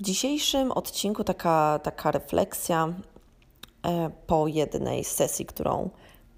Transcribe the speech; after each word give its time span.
W 0.00 0.02
dzisiejszym 0.02 0.72
odcinku 0.72 1.24
taka, 1.24 1.80
taka 1.82 2.10
refleksja 2.10 2.94
e, 3.82 4.10
po 4.26 4.46
jednej 4.46 5.04
sesji, 5.04 5.46
którą 5.46 5.90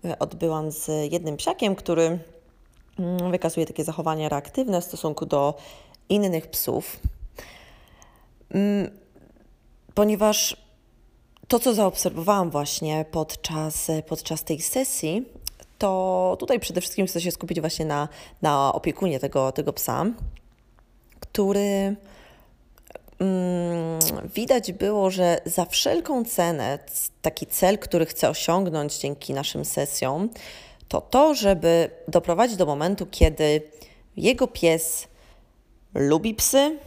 e, 0.04 0.19
odbyłam 0.19 0.71
z 0.71 1.12
jednym 1.12 1.37
psiakiem, 1.37 1.75
który 1.75 2.19
mm, 2.98 3.30
wykazuje 3.30 3.67
takie 3.67 3.85
zachowania 3.85 4.29
reaktywne 4.29 4.80
w 4.80 4.85
stosunku 4.85 5.27
do 5.27 5.54
innych 6.09 6.46
psów. 6.46 7.01
Mm, 8.51 8.90
ponieważ 9.94 10.56
to, 11.49 11.58
co 11.58 11.74
zaobserwowałam 11.74 12.51
właśnie 12.51 13.04
podczas, 13.10 13.90
podczas 14.06 14.44
tej 14.44 14.60
sesji, 14.60 15.24
to 15.79 16.37
tutaj 16.41 16.60
przede 16.60 16.80
wszystkim 16.80 17.06
chcę 17.06 17.20
się 17.20 17.30
skupić 17.30 17.60
właśnie 17.60 17.84
na, 17.84 18.09
na 18.42 18.73
opiekunie 18.73 19.20
tego, 19.20 19.52
tego 19.52 19.73
psa, 19.73 20.05
który 21.20 21.97
widać 24.35 24.73
było, 24.73 25.11
że 25.11 25.39
za 25.45 25.65
wszelką 25.65 26.25
cenę 26.25 26.79
taki 27.23 27.47
cel, 27.47 27.79
który 27.79 28.07
chce 28.07 28.29
osiągnąć 28.29 28.99
dzięki 28.99 29.35
naszym 29.35 29.65
sesjom, 29.65 30.30
to 30.89 31.01
to, 31.01 31.35
żeby 31.35 31.91
doprowadzić 32.09 32.57
do 32.57 32.66
momentu, 32.66 33.07
kiedy 33.11 33.63
jego 34.16 34.47
pies 34.47 35.09
lubi 35.95 36.35
psy 36.35 36.79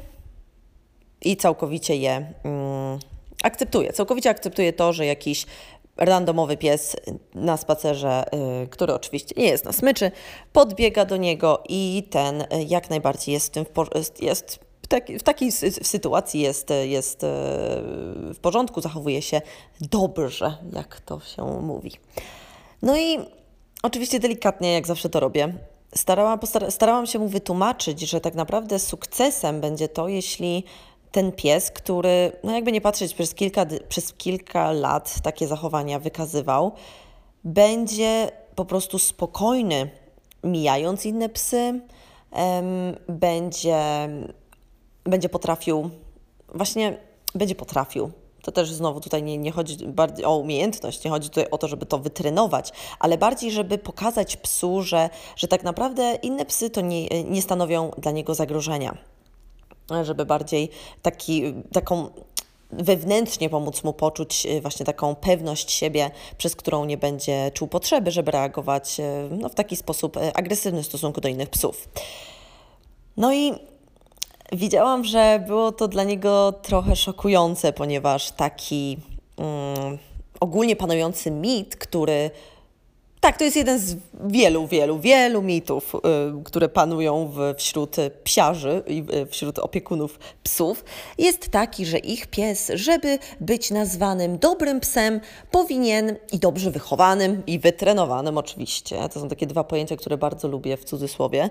i 1.22 1.38
całkowicie 1.38 1.96
je 1.96 2.34
mm, 2.44 3.00
akceptuje. 3.44 3.94
Całkowicie 3.94 4.30
akceptuje 4.30 4.74
to, 4.74 4.94
że 4.94 5.06
jakiś 5.06 5.46
randomowy 5.98 6.58
pies 6.58 6.96
na 7.36 7.58
spacerze, 7.58 8.26
y, 8.64 8.68
który 8.68 8.94
oczywiście 8.94 9.36
nie 9.38 9.48
jest 9.48 9.66
na 9.66 9.74
smyczy, 9.74 10.12
podbiega 10.54 11.06
do 11.06 11.18
niego 11.18 11.64
i 11.70 12.08
ten 12.10 12.42
y, 12.42 12.48
jak 12.68 12.90
najbardziej 12.90 13.34
jest 13.34 13.48
w 13.48 13.50
tym 13.50 13.66
jest 14.20 14.60
w, 14.86 14.88
taki, 14.88 15.20
w 15.20 15.24
takiej 15.24 15.52
sytuacji 15.82 16.42
jest, 16.42 16.70
jest 16.84 17.24
y, 17.24 17.28
w 18.34 18.38
porządku, 18.42 18.82
zachowuje 18.82 19.22
się 19.22 19.42
dobrze, 19.82 20.58
jak 20.74 21.00
to 21.00 21.20
się 21.20 21.44
mówi. 21.62 21.92
No 22.82 22.98
i 22.98 23.18
oczywiście 23.84 24.20
delikatnie, 24.20 24.74
jak 24.74 24.88
zawsze 24.88 25.10
to 25.10 25.20
robię, 25.20 25.54
starałam, 25.96 26.40
starałam 26.70 27.06
się 27.06 27.20
mu 27.20 27.28
wytłumaczyć, 27.28 28.00
że 28.00 28.22
tak 28.22 28.36
naprawdę 28.36 28.80
sukcesem 28.80 29.62
będzie 29.62 29.88
to, 29.88 30.08
jeśli 30.08 30.64
ten 31.12 31.32
pies, 31.32 31.72
który, 31.72 32.32
no 32.44 32.52
jakby 32.52 32.72
nie 32.72 32.82
patrzeć, 32.82 33.14
przez 33.14 33.34
kilka, 33.34 33.66
przez 33.90 34.14
kilka 34.14 34.72
lat 34.72 35.22
takie 35.24 35.48
zachowania 35.48 36.00
wykazywał, 36.00 36.72
będzie 37.44 38.32
po 38.56 38.66
prostu 38.66 39.00
spokojny, 39.00 39.90
mijając 40.44 41.06
inne 41.06 41.30
psy, 41.30 41.82
będzie, 43.10 44.10
będzie 45.06 45.30
potrafił, 45.30 45.90
właśnie 46.54 46.98
będzie 47.36 47.56
potrafił. 47.56 48.12
To 48.42 48.52
też 48.52 48.74
znowu 48.74 49.02
tutaj 49.02 49.24
nie, 49.24 49.38
nie 49.38 49.52
chodzi 49.52 49.88
bardziej 49.88 50.26
o 50.26 50.38
umiejętność, 50.38 51.04
nie 51.04 51.12
chodzi 51.12 51.30
tutaj 51.30 51.50
o 51.52 51.58
to, 51.58 51.68
żeby 51.68 51.86
to 51.86 52.00
wytrenować, 52.00 52.72
ale 53.00 53.18
bardziej, 53.18 53.52
żeby 53.52 53.78
pokazać 53.78 54.38
psu, 54.38 54.82
że, 54.82 55.10
że 55.36 55.48
tak 55.48 55.64
naprawdę 55.64 56.16
inne 56.22 56.46
psy 56.46 56.70
to 56.70 56.82
nie, 56.82 57.24
nie 57.24 57.42
stanowią 57.42 57.92
dla 57.98 58.12
niego 58.12 58.36
zagrożenia 58.36 58.98
żeby 60.04 60.26
bardziej 60.26 60.70
taki, 61.02 61.54
taką 61.74 62.10
wewnętrznie 62.72 63.50
pomóc 63.50 63.84
mu 63.84 63.94
poczuć 63.94 64.46
e, 64.46 64.62
właśnie 64.62 64.86
taką 64.86 65.16
pewność 65.16 65.72
siebie, 65.72 66.12
przez 66.38 66.56
którą 66.56 66.86
nie 66.86 66.98
będzie 66.98 67.52
czuł 67.54 67.68
potrzeby, 67.68 68.12
żeby 68.12 68.32
reagować 68.32 69.00
e, 69.00 69.30
no, 69.32 69.50
w 69.50 69.56
taki 69.56 69.76
sposób 69.76 70.18
e, 70.18 70.38
agresywny 70.38 70.84
w 70.84 70.86
stosunku 70.86 71.22
do 71.22 71.30
innych 71.30 71.50
psów. 71.50 71.90
No 73.18 73.34
i 73.34 73.54
widziałam, 74.52 75.04
że 75.04 75.44
było 75.48 75.72
to 75.72 75.88
dla 75.88 76.04
niego 76.04 76.54
trochę 76.62 76.96
szokujące, 76.96 77.74
ponieważ 77.74 78.32
taki 78.32 78.98
um, 79.38 79.98
ogólnie 80.40 80.76
panujący 80.76 81.32
mit, 81.32 81.76
który 81.76 82.32
tak, 83.26 83.38
to 83.38 83.44
jest 83.44 83.58
jeden 83.58 83.80
z 83.80 83.96
wielu, 84.24 84.68
wielu, 84.68 85.00
wielu 85.00 85.42
mitów, 85.42 85.96
y, 85.96 86.00
które 86.44 86.70
panują 86.70 87.28
w, 87.28 87.54
wśród 87.58 87.96
psiarzy 88.24 88.84
i 88.88 89.04
wśród 89.30 89.60
opiekunów 89.60 90.20
psów. 90.44 90.84
Jest 91.18 91.50
taki, 91.50 91.86
że 91.86 91.98
ich 91.98 92.28
pies, 92.28 92.72
żeby 92.76 93.20
być 93.40 93.72
nazwanym 93.72 94.38
dobrym 94.38 94.80
psem, 94.80 95.20
powinien 95.52 96.16
i 96.32 96.40
dobrze 96.40 96.72
wychowanym 96.72 97.44
i 97.48 97.60
wytrenowanym 97.60 98.38
oczywiście, 98.38 99.10
to 99.14 99.20
są 99.20 99.30
takie 99.30 99.48
dwa 99.48 99.64
pojęcia, 99.64 99.96
które 99.96 100.18
bardzo 100.18 100.48
lubię 100.48 100.78
w 100.78 100.84
cudzysłowie, 100.84 101.50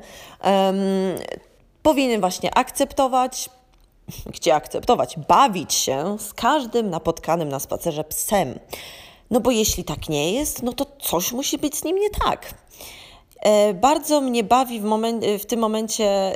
powinien 1.84 2.20
właśnie 2.20 2.54
akceptować, 2.54 3.50
gdzie 4.34 4.54
akceptować, 4.54 5.16
bawić 5.28 5.74
się 5.74 6.16
z 6.18 6.34
każdym 6.34 6.90
napotkanym 6.90 7.48
na 7.48 7.60
spacerze 7.60 8.04
psem. 8.04 8.58
No 9.30 9.40
bo 9.40 9.50
jeśli 9.50 9.84
tak 9.84 10.08
nie 10.08 10.32
jest, 10.32 10.62
no 10.62 10.72
to 10.72 10.86
coś 11.00 11.32
musi 11.32 11.58
być 11.58 11.76
z 11.76 11.84
nim 11.84 11.96
nie 11.96 12.10
tak. 12.10 12.54
E, 13.40 13.74
bardzo 13.74 14.20
mnie 14.20 14.44
bawi 14.44 14.80
w, 14.80 14.84
moment, 14.84 15.24
w 15.38 15.46
tym 15.46 15.60
momencie 15.60 16.32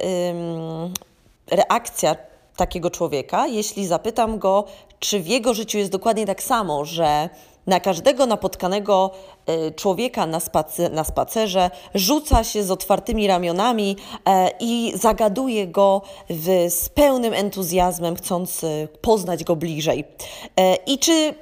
reakcja 1.51 2.17
takiego 2.57 2.91
człowieka, 2.91 3.47
jeśli 3.47 3.87
zapytam 3.87 4.39
go, 4.39 4.65
czy 4.99 5.21
w 5.21 5.27
jego 5.27 5.55
życiu 5.55 5.79
jest 5.79 5.91
dokładnie 5.91 6.27
tak 6.27 6.43
samo, 6.43 6.85
że 6.85 7.29
na 7.69 7.81
każdego 7.81 8.27
napotkanego 8.27 9.11
e, 9.47 9.71
człowieka 9.71 10.27
na, 10.27 10.41
spacer, 10.41 10.93
na 10.93 11.05
spacerze 11.05 11.71
rzuca 11.95 12.45
się 12.45 12.63
z 12.65 12.71
otwartymi 12.71 13.27
ramionami 13.27 13.97
e, 14.27 14.51
i 14.61 14.93
zagaduje 14.95 15.67
go 15.67 16.03
w, 16.31 16.67
z 16.71 16.89
pełnym 16.89 17.35
entuzjazmem, 17.35 18.17
chcąc 18.17 18.65
poznać 19.01 19.45
go 19.45 19.57
bliżej. 19.57 20.05
I 20.87 20.99
czy 20.99 21.35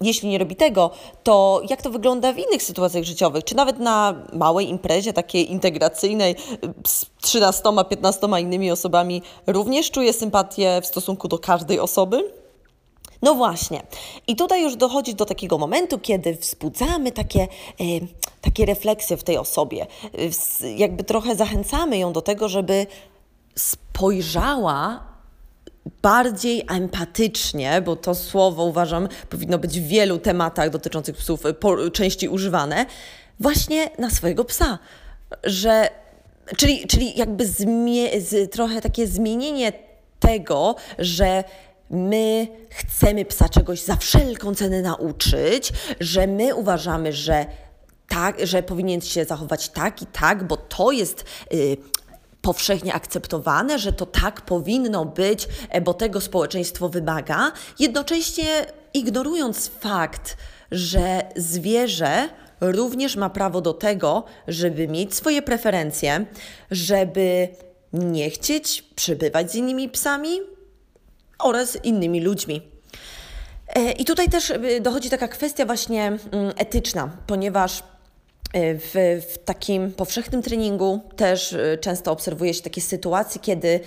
jeśli 0.00 0.28
nie 0.28 0.38
robi 0.38 0.56
tego, 0.56 0.90
to 1.22 1.62
jak 1.70 1.82
to 1.82 1.90
wygląda 1.90 2.32
w 2.32 2.38
innych 2.38 2.62
sytuacjach 2.62 3.04
życiowych? 3.04 3.44
Czy 3.44 3.56
nawet 3.56 3.78
na 3.78 4.14
małej 4.32 4.68
imprezie, 4.68 5.12
takiej 5.12 5.52
integracyjnej 5.52 6.36
z 6.86 7.06
13-15 7.24 8.40
innymi 8.40 8.70
osobami, 8.70 9.22
również 9.46 9.90
czuje 9.90 10.12
sympatię 10.12 10.80
w 10.82 10.86
stosunku 10.86 11.28
do 11.28 11.38
każdej 11.38 11.80
osoby? 11.80 12.43
No 13.24 13.34
właśnie. 13.34 13.82
I 14.26 14.36
tutaj 14.36 14.62
już 14.62 14.76
dochodzi 14.76 15.14
do 15.14 15.24
takiego 15.24 15.58
momentu, 15.58 15.98
kiedy 15.98 16.34
wzbudzamy 16.34 17.12
takie, 17.12 17.40
e, 17.42 17.48
takie 18.40 18.66
refleksje 18.66 19.16
w 19.16 19.24
tej 19.24 19.38
osobie. 19.38 19.86
Jakby 20.76 21.04
trochę 21.04 21.36
zachęcamy 21.36 21.98
ją 21.98 22.12
do 22.12 22.22
tego, 22.22 22.48
żeby 22.48 22.86
spojrzała 23.54 25.04
bardziej 26.02 26.64
empatycznie, 26.68 27.82
bo 27.82 27.96
to 27.96 28.14
słowo 28.14 28.64
uważam 28.64 29.08
powinno 29.30 29.58
być 29.58 29.80
w 29.80 29.86
wielu 29.86 30.18
tematach 30.18 30.70
dotyczących 30.70 31.16
psów 31.16 31.46
y, 31.46 31.54
po, 31.54 31.90
częściej 31.90 32.28
używane, 32.28 32.86
właśnie 33.40 33.90
na 33.98 34.10
swojego 34.10 34.44
psa. 34.44 34.78
Że, 35.44 35.90
czyli, 36.56 36.86
czyli 36.86 37.18
jakby 37.18 37.46
zmie, 37.46 38.20
z, 38.20 38.52
trochę 38.52 38.80
takie 38.80 39.06
zmienienie 39.06 39.72
tego, 40.20 40.74
że 40.98 41.44
my 41.90 42.48
chcemy 42.70 43.24
psa 43.24 43.48
czegoś 43.48 43.80
za 43.80 43.96
wszelką 43.96 44.54
cenę 44.54 44.82
nauczyć, 44.82 45.72
że 46.00 46.26
my 46.26 46.54
uważamy, 46.54 47.12
że 47.12 47.46
tak, 48.08 48.46
że 48.46 48.62
powinien 48.62 49.00
się 49.00 49.24
zachować 49.24 49.68
tak 49.68 50.02
i 50.02 50.06
tak, 50.06 50.46
bo 50.46 50.56
to 50.56 50.92
jest 50.92 51.24
y, 51.54 51.76
powszechnie 52.44 52.94
akceptowane, 52.94 53.78
że 53.78 53.92
to 53.92 54.06
tak 54.06 54.40
powinno 54.40 55.04
być, 55.04 55.48
e, 55.68 55.80
bo 55.80 55.94
tego 55.94 56.20
społeczeństwo 56.20 56.88
wymaga, 56.88 57.52
jednocześnie 57.78 58.66
ignorując 58.94 59.70
fakt, 59.80 60.36
że 60.70 61.22
zwierzę 61.36 62.28
również 62.60 63.16
ma 63.16 63.30
prawo 63.30 63.60
do 63.60 63.72
tego, 63.72 64.24
żeby 64.48 64.88
mieć 64.88 65.14
swoje 65.14 65.42
preferencje, 65.42 66.26
żeby 66.70 67.48
nie 67.92 68.30
chcieć 68.30 68.82
przebywać 68.82 69.52
z 69.52 69.54
innymi 69.54 69.88
psami 69.88 70.40
oraz 71.38 71.84
innymi 71.84 72.20
ludźmi. 72.20 72.62
E, 73.68 73.92
I 73.92 74.04
tutaj 74.04 74.28
też 74.28 74.50
e, 74.50 74.80
dochodzi 74.80 75.10
taka 75.10 75.28
kwestia 75.28 75.66
właśnie 75.66 76.06
mm, 76.06 76.52
etyczna, 76.56 77.10
ponieważ 77.26 77.82
E, 78.54 78.74
w, 78.74 78.94
w, 79.32 79.38
takim 79.44 79.92
powszechnym 79.92 80.42
treningu 80.42 81.00
też 81.16 81.56
często 81.80 82.12
obserwuje 82.12 82.54
się 82.54 82.62
takie 82.62 82.80
sytuacje, 82.80 83.40
kiedy 83.40 83.80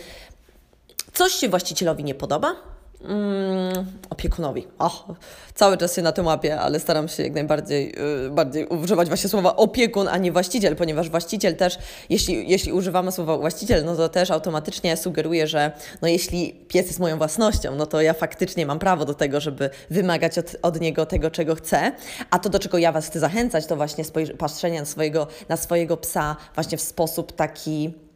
coś 1.14 1.32
się 1.32 1.50
właścicielowi 1.50 2.04
nie 2.04 2.16
podoba, 2.16 2.56
Mm, 3.02 3.86
opiekunowi. 4.10 4.68
O, 4.80 5.16
cały 5.54 5.78
czas 5.78 5.96
się 5.96 6.02
na 6.02 6.12
tym 6.12 6.26
łapię, 6.26 6.60
ale 6.60 6.80
staram 6.80 7.08
się 7.08 7.24
jak 7.24 7.34
najbardziej 7.34 7.96
yy, 8.24 8.30
bardziej 8.30 8.66
używać 8.68 9.08
właśnie 9.08 9.30
słowa 9.30 9.56
opiekun, 9.56 10.08
a 10.08 10.18
nie 10.18 10.32
właściciel, 10.32 10.76
ponieważ 10.76 11.10
właściciel 11.10 11.56
też, 11.56 11.78
jeśli, 12.10 12.50
jeśli 12.50 12.74
używamy 12.74 13.12
słowa 13.12 13.38
właściciel, 13.38 13.86
no 13.86 13.96
to 13.96 14.10
też 14.10 14.32
automatycznie 14.32 14.98
sugeruje, 14.98 15.48
że 15.48 15.72
no 16.02 16.08
jeśli 16.08 16.54
pies 16.68 16.88
jest 16.88 17.00
moją 17.00 17.18
własnością, 17.18 17.76
no 17.76 17.86
to 17.86 18.02
ja 18.02 18.14
faktycznie 18.14 18.66
mam 18.66 18.80
prawo 18.80 19.06
do 19.06 19.14
tego, 19.14 19.40
żeby 19.40 19.70
wymagać 19.90 20.38
od, 20.38 20.56
od 20.62 20.82
niego 20.82 21.06
tego, 21.06 21.32
czego 21.32 21.56
chcę. 21.56 21.92
A 22.30 22.40
to, 22.40 22.50
do 22.50 22.60
czego 22.60 22.78
ja 22.78 22.92
Was 22.92 23.08
chcę 23.08 23.20
zachęcać, 23.20 23.66
to 23.66 23.76
właśnie 23.76 24.04
patrzenie 24.38 24.80
na 24.80 24.86
swojego, 24.86 25.28
na 25.50 25.58
swojego 25.58 25.98
psa 25.98 26.36
właśnie 26.56 26.78
w 26.78 26.82
sposób 26.82 27.32
taki 27.32 28.06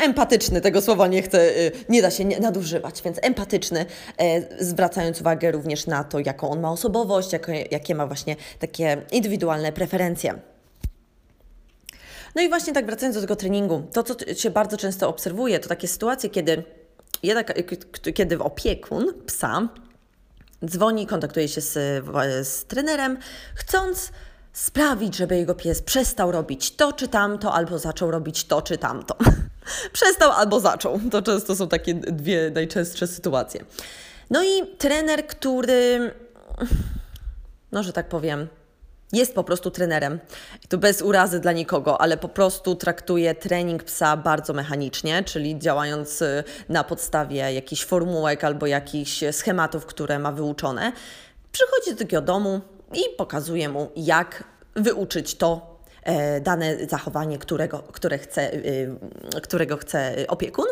empatyczny, 0.00 0.60
tego 0.60 0.82
słowa 0.82 1.06
nie 1.06 1.22
chcę, 1.22 1.58
y, 1.58 1.72
nie 1.88 2.02
da 2.02 2.10
się 2.10 2.24
nadużywać, 2.24 3.02
więc 3.02 3.18
empatyczny, 3.22 3.86
e, 4.18 4.64
zwracając 4.64 5.20
uwagę 5.20 5.50
również 5.52 5.86
na 5.86 6.04
to, 6.04 6.18
jaką 6.18 6.50
on 6.50 6.60
ma 6.60 6.72
osobowość, 6.72 7.28
jakie, 7.70 7.94
ma 7.94 8.06
właśnie 8.06 8.36
takie 8.58 9.02
indywidualne 9.12 9.72
preferencje. 9.72 10.34
No 12.34 12.42
i 12.42 12.48
właśnie 12.48 12.72
tak 12.72 12.86
wracając 12.86 13.14
do 13.16 13.20
tego 13.20 13.36
treningu, 13.36 13.82
to 13.92 14.02
co 14.02 14.34
się 14.34 14.50
bardzo 14.50 14.76
często 14.76 15.08
obserwuje, 15.08 15.58
to 15.58 15.68
takie 15.68 15.88
sytuacje, 15.88 16.30
kiedy, 16.30 16.62
jednak, 17.22 17.54
kiedy 18.14 18.38
opiekun 18.38 19.06
psa 19.26 19.68
dzwoni, 20.64 21.06
kontaktuje 21.06 21.48
się 21.48 21.60
z, 21.60 21.72
z 22.48 22.64
trenerem, 22.64 23.18
chcąc 23.54 24.12
sprawić, 24.52 25.16
żeby 25.16 25.36
jego 25.36 25.54
pies 25.54 25.82
przestał 25.82 26.32
robić 26.32 26.76
to 26.76 26.92
czy 26.92 27.08
tamto, 27.08 27.52
albo 27.52 27.78
zaczął 27.78 28.10
robić 28.10 28.44
to 28.44 28.62
czy 28.62 28.78
tamto. 28.78 29.16
przestał 29.92 30.30
albo 30.30 30.60
zaczął. 30.60 31.00
To 31.10 31.22
często 31.22 31.56
są 31.56 31.68
takie 31.68 31.94
dwie 31.94 32.50
najczęstsze 32.54 33.06
sytuacje. 33.06 33.64
No 34.30 34.44
i 34.44 34.76
trener, 34.78 35.26
który, 35.26 36.10
no 37.72 37.82
że 37.82 37.92
tak 37.92 38.08
powiem, 38.08 38.48
jest 39.12 39.34
po 39.34 39.44
prostu 39.44 39.70
trenerem. 39.70 40.18
I 40.64 40.68
to 40.68 40.78
bez 40.78 41.02
urazy 41.02 41.40
dla 41.40 41.52
nikogo, 41.52 42.00
ale 42.00 42.16
po 42.16 42.28
prostu 42.28 42.74
traktuje 42.74 43.34
trening 43.34 43.84
psa 43.84 44.16
bardzo 44.16 44.52
mechanicznie, 44.52 45.24
czyli 45.24 45.58
działając 45.58 46.22
y, 46.22 46.44
na 46.68 46.84
podstawie 46.84 47.52
jakichś 47.52 47.84
formułek 47.84 48.44
albo 48.44 48.66
jakichś 48.66 49.24
schematów, 49.32 49.86
które 49.86 50.18
ma 50.18 50.32
wyuczone. 50.32 50.92
Przychodzi 51.52 51.90
do 51.90 51.96
takiego 51.96 52.22
domu 52.22 52.60
i 52.94 53.16
pokazuje 53.16 53.68
mu, 53.68 53.90
jak 53.96 54.44
wyuczyć 54.76 55.34
to 55.34 55.69
dane 56.40 56.86
zachowanie, 56.88 57.38
którego, 57.38 57.78
które 57.78 58.18
chce, 58.18 58.54
y, 58.54 58.96
którego 59.42 59.76
chce 59.76 60.14
opiekun, 60.28 60.66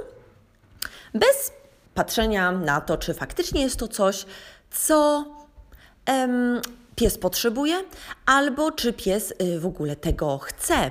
bez 1.15 1.53
patrzenia 1.95 2.53
na 2.53 2.81
to, 2.81 2.97
czy 2.97 3.15
faktycznie 3.15 3.63
jest 3.63 3.77
to 3.77 3.89
coś, 3.89 4.27
co 4.71 5.25
pies 6.97 7.19
potrzebuje, 7.19 7.85
albo 8.27 8.73
czy 8.73 8.93
pies 8.93 9.35
y, 9.43 9.61
w 9.61 9.67
ogóle 9.67 9.97
tego 9.97 10.39
chce. 10.39 10.91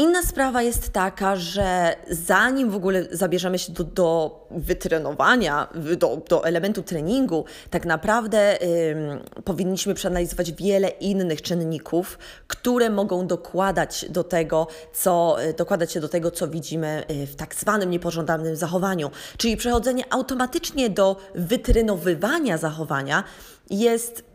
Inna 0.00 0.22
sprawa 0.22 0.62
jest 0.62 0.90
taka, 0.90 1.36
że 1.36 1.96
zanim 2.10 2.70
w 2.70 2.76
ogóle 2.76 3.04
zabierzemy 3.10 3.58
się 3.58 3.72
do, 3.72 3.84
do 3.84 4.40
wytrenowania, 4.50 5.68
do, 5.96 6.22
do 6.28 6.44
elementu 6.44 6.82
treningu, 6.82 7.44
tak 7.70 7.86
naprawdę 7.86 8.58
ym, 8.90 9.20
powinniśmy 9.44 9.94
przeanalizować 9.94 10.52
wiele 10.52 10.88
innych 10.88 11.42
czynników, 11.42 12.18
które 12.46 12.90
mogą 12.90 13.26
dokładać 13.26 14.06
do 14.10 14.24
tego, 14.24 14.66
co, 14.92 15.44
y, 15.44 15.52
dokładać 15.52 15.92
się 15.92 16.00
do 16.00 16.08
tego, 16.08 16.30
co 16.30 16.48
widzimy 16.48 17.04
y, 17.10 17.26
w 17.26 17.36
tak 17.36 17.54
zwanym 17.54 17.90
niepożądanym 17.90 18.56
zachowaniu. 18.56 19.10
Czyli 19.36 19.56
przechodzenie 19.56 20.04
automatycznie 20.10 20.90
do 20.90 21.16
wytrenowywania 21.34 22.58
zachowania 22.58 23.24
jest 23.70 24.27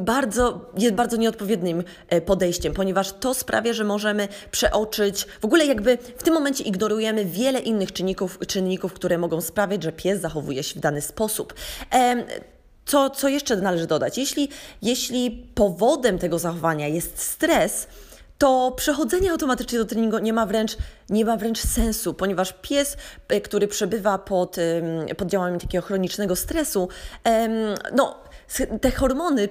bardzo, 0.00 0.70
jest 0.78 0.94
bardzo 0.94 1.16
nieodpowiednim 1.16 1.84
e, 2.08 2.20
podejściem, 2.20 2.74
ponieważ 2.74 3.12
to 3.12 3.34
sprawia, 3.34 3.72
że 3.72 3.84
możemy 3.84 4.28
przeoczyć, 4.50 5.26
w 5.40 5.44
ogóle 5.44 5.66
jakby 5.66 5.98
w 6.16 6.22
tym 6.22 6.34
momencie 6.34 6.64
ignorujemy 6.64 7.24
wiele 7.24 7.60
innych 7.60 7.92
czynników, 7.92 8.38
czynników 8.46 8.92
które 8.92 9.18
mogą 9.18 9.40
sprawiać, 9.40 9.82
że 9.82 9.92
pies 9.92 10.20
zachowuje 10.20 10.62
się 10.62 10.74
w 10.74 10.82
dany 10.82 11.00
sposób. 11.02 11.54
Co, 12.86 13.10
co 13.10 13.28
jeszcze 13.28 13.56
należy 13.56 13.86
dodać? 13.86 14.18
Jeśli, 14.18 14.48
jeśli 14.82 15.30
powodem 15.54 16.18
tego 16.18 16.38
zachowania 16.38 16.88
jest 16.88 17.18
stres, 17.18 17.86
to 18.38 18.72
przechodzenie 18.76 19.30
automatycznie 19.30 19.78
do 19.78 19.84
treningu 19.84 20.18
nie 20.18 20.32
ma 20.32 20.46
wręcz, 20.46 20.76
nie 21.10 21.24
ma 21.24 21.36
wręcz 21.36 21.58
sensu, 21.58 22.14
ponieważ 22.14 22.54
pies, 22.62 22.96
e, 23.28 23.40
który 23.40 23.68
przebywa 23.68 24.18
pod, 24.18 24.56
pod 25.16 25.28
działaniem 25.28 25.60
takiego 25.60 25.86
chronicznego 25.86 26.36
stresu, 26.36 26.88
no, 27.94 28.26
te 28.80 28.90
hormony, 28.90 29.48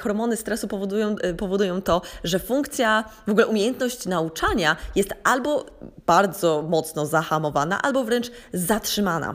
hormony 0.00 0.36
stresu 0.36 0.68
powodują, 0.68 1.16
e, 1.18 1.34
powodują 1.34 1.82
to, 1.82 2.02
że 2.24 2.38
funkcja, 2.38 3.04
w 3.26 3.30
ogóle 3.30 3.46
umiejętność 3.46 4.06
nauczania 4.06 4.76
jest 4.94 5.14
albo 5.24 5.66
bardzo 6.06 6.64
mocno 6.68 7.06
zahamowana, 7.06 7.82
albo 7.82 8.04
wręcz 8.04 8.30
zatrzymana. 8.52 9.34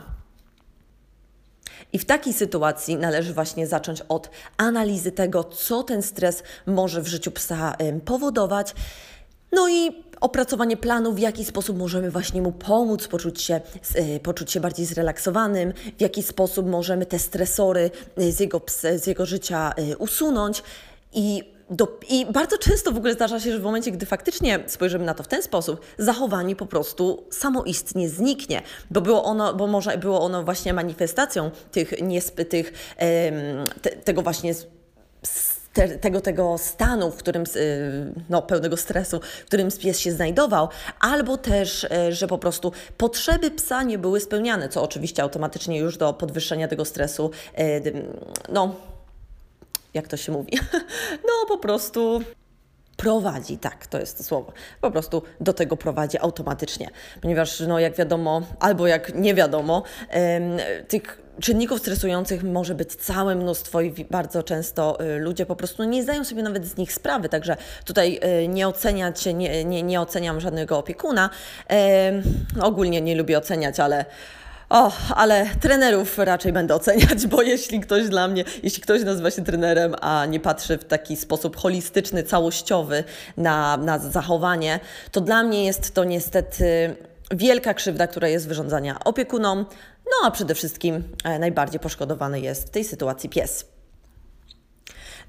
I 1.93 1.99
w 1.99 2.05
takiej 2.05 2.33
sytuacji 2.33 2.95
należy 2.95 3.33
właśnie 3.33 3.67
zacząć 3.67 4.01
od 4.09 4.29
analizy 4.57 5.11
tego, 5.11 5.43
co 5.43 5.83
ten 5.83 6.01
stres 6.01 6.43
może 6.65 7.01
w 7.01 7.07
życiu 7.07 7.31
psa 7.31 7.75
powodować. 8.05 8.75
No 9.51 9.69
i 9.69 10.03
opracowanie 10.23 10.77
planu, 10.77 11.13
w 11.13 11.19
jaki 11.19 11.45
sposób 11.45 11.77
możemy 11.77 12.11
właśnie 12.11 12.41
mu 12.41 12.51
pomóc 12.51 13.07
poczuć 13.07 13.41
się, 13.41 13.61
e, 13.95 14.19
poczuć 14.19 14.51
się 14.51 14.59
bardziej 14.59 14.85
zrelaksowanym, 14.85 15.73
w 15.97 16.01
jaki 16.01 16.23
sposób 16.23 16.67
możemy 16.67 17.05
te 17.05 17.19
stresory 17.19 17.91
e, 18.17 18.31
z 18.31 18.39
jego, 18.39 18.61
z 18.97 19.07
jego 19.07 19.25
życia 19.25 19.73
e, 19.75 19.97
usunąć. 19.97 20.63
I 21.13 21.53
do, 21.69 21.99
I 22.09 22.25
bardzo 22.25 22.57
często 22.57 22.91
w 22.91 22.97
ogóle 22.97 23.13
zdarza 23.13 23.39
się, 23.39 23.51
że 23.51 23.59
w 23.59 23.63
momencie, 23.63 23.91
gdy 23.91 24.05
faktycznie 24.05 24.59
spojrzymy 24.67 25.05
na 25.05 25.13
to 25.13 25.23
w 25.23 25.27
ten 25.27 25.43
sposób, 25.43 25.81
zachowanie 25.97 26.55
po 26.55 26.65
prostu 26.65 27.23
samoistnie 27.31 28.09
zniknie, 28.09 28.61
bo 28.91 29.01
było 29.01 29.23
ono, 29.23 29.53
bo 29.53 29.67
może 29.67 29.97
było 29.97 30.21
ono 30.21 30.43
właśnie 30.43 30.73
manifestacją 30.73 31.51
tych, 31.71 32.01
niespytych, 32.01 32.95
te, 33.81 33.89
tego 33.89 34.21
właśnie 34.21 34.53
te, 35.73 35.87
tego, 35.87 36.21
tego 36.21 36.57
stanu, 36.57 37.11
w 37.11 37.15
którym, 37.15 37.43
y, 37.55 38.13
no, 38.29 38.41
pełnego 38.41 38.77
stresu, 38.77 39.19
w 39.41 39.45
którym 39.45 39.71
pies 39.71 39.99
się 39.99 40.11
znajdował, 40.11 40.69
albo 40.99 41.37
też, 41.37 41.83
y, 41.83 42.13
że 42.13 42.27
po 42.27 42.37
prostu 42.37 42.71
potrzeby 42.97 43.51
psa 43.51 43.83
nie 43.83 43.97
były 43.97 44.19
spełniane, 44.19 44.69
co 44.69 44.83
oczywiście 44.83 45.23
automatycznie 45.23 45.79
już 45.79 45.97
do 45.97 46.13
podwyższenia 46.13 46.67
tego 46.67 46.85
stresu, 46.85 47.31
y, 47.59 47.93
no, 48.49 48.75
jak 49.93 50.07
to 50.07 50.17
się 50.17 50.31
mówi, 50.31 50.59
no 51.27 51.47
po 51.47 51.57
prostu 51.57 52.21
prowadzi, 52.97 53.57
tak, 53.57 53.87
to 53.87 53.99
jest 53.99 54.17
to 54.17 54.23
słowo, 54.23 54.53
po 54.81 54.91
prostu 54.91 55.23
do 55.39 55.53
tego 55.53 55.77
prowadzi 55.77 56.17
automatycznie, 56.17 56.89
ponieważ, 57.21 57.59
no, 57.59 57.79
jak 57.79 57.95
wiadomo, 57.95 58.41
albo 58.59 58.87
jak 58.87 59.15
nie 59.15 59.33
wiadomo, 59.33 59.83
tych 60.87 61.22
czynników 61.41 61.79
stresujących 61.79 62.43
może 62.43 62.75
być 62.75 62.95
całe 62.95 63.35
mnóstwo 63.35 63.81
i 63.81 64.05
bardzo 64.11 64.43
często 64.43 65.01
y, 65.01 65.19
ludzie 65.19 65.45
po 65.45 65.55
prostu 65.55 65.83
nie 65.83 66.03
zdają 66.03 66.23
sobie 66.23 66.43
nawet 66.43 66.65
z 66.65 66.77
nich 66.77 66.93
sprawy, 66.93 67.29
także 67.29 67.57
tutaj 67.85 68.19
y, 68.43 68.47
nie 68.47 68.67
oceniać, 68.67 69.25
nie, 69.25 69.65
nie, 69.65 69.83
nie 69.83 70.01
oceniam 70.01 70.39
żadnego 70.39 70.77
opiekuna. 70.77 71.29
Ogólnie 72.61 73.01
nie 73.01 73.15
lubię 73.15 73.37
oceniać, 73.37 73.79
ale 73.79 74.05
o, 74.69 74.91
ale 75.15 75.45
trenerów 75.61 76.17
raczej 76.17 76.53
będę 76.53 76.75
oceniać, 76.75 77.27
bo 77.27 77.41
jeśli 77.41 77.79
ktoś 77.79 78.09
dla 78.09 78.27
mnie, 78.27 78.43
jeśli 78.63 78.81
ktoś 78.81 79.03
nazywa 79.03 79.31
się 79.31 79.43
trenerem, 79.43 79.95
a 80.01 80.25
nie 80.25 80.39
patrzy 80.39 80.77
w 80.77 80.85
taki 80.85 81.15
sposób 81.15 81.57
holistyczny, 81.57 82.23
całościowy 82.23 83.03
na, 83.37 83.77
na 83.77 83.99
zachowanie, 83.99 84.79
to 85.11 85.21
dla 85.21 85.43
mnie 85.43 85.65
jest 85.65 85.93
to 85.93 86.03
niestety 86.03 86.95
wielka 87.35 87.73
krzywda, 87.73 88.07
która 88.07 88.27
jest 88.27 88.47
wyrządzania 88.47 88.99
opiekunom, 89.03 89.65
no 90.05 90.27
a 90.27 90.31
przede 90.31 90.55
wszystkim 90.55 91.03
e, 91.23 91.39
najbardziej 91.39 91.79
poszkodowany 91.79 92.39
jest 92.39 92.67
w 92.67 92.69
tej 92.69 92.83
sytuacji 92.83 93.29
pies. 93.29 93.65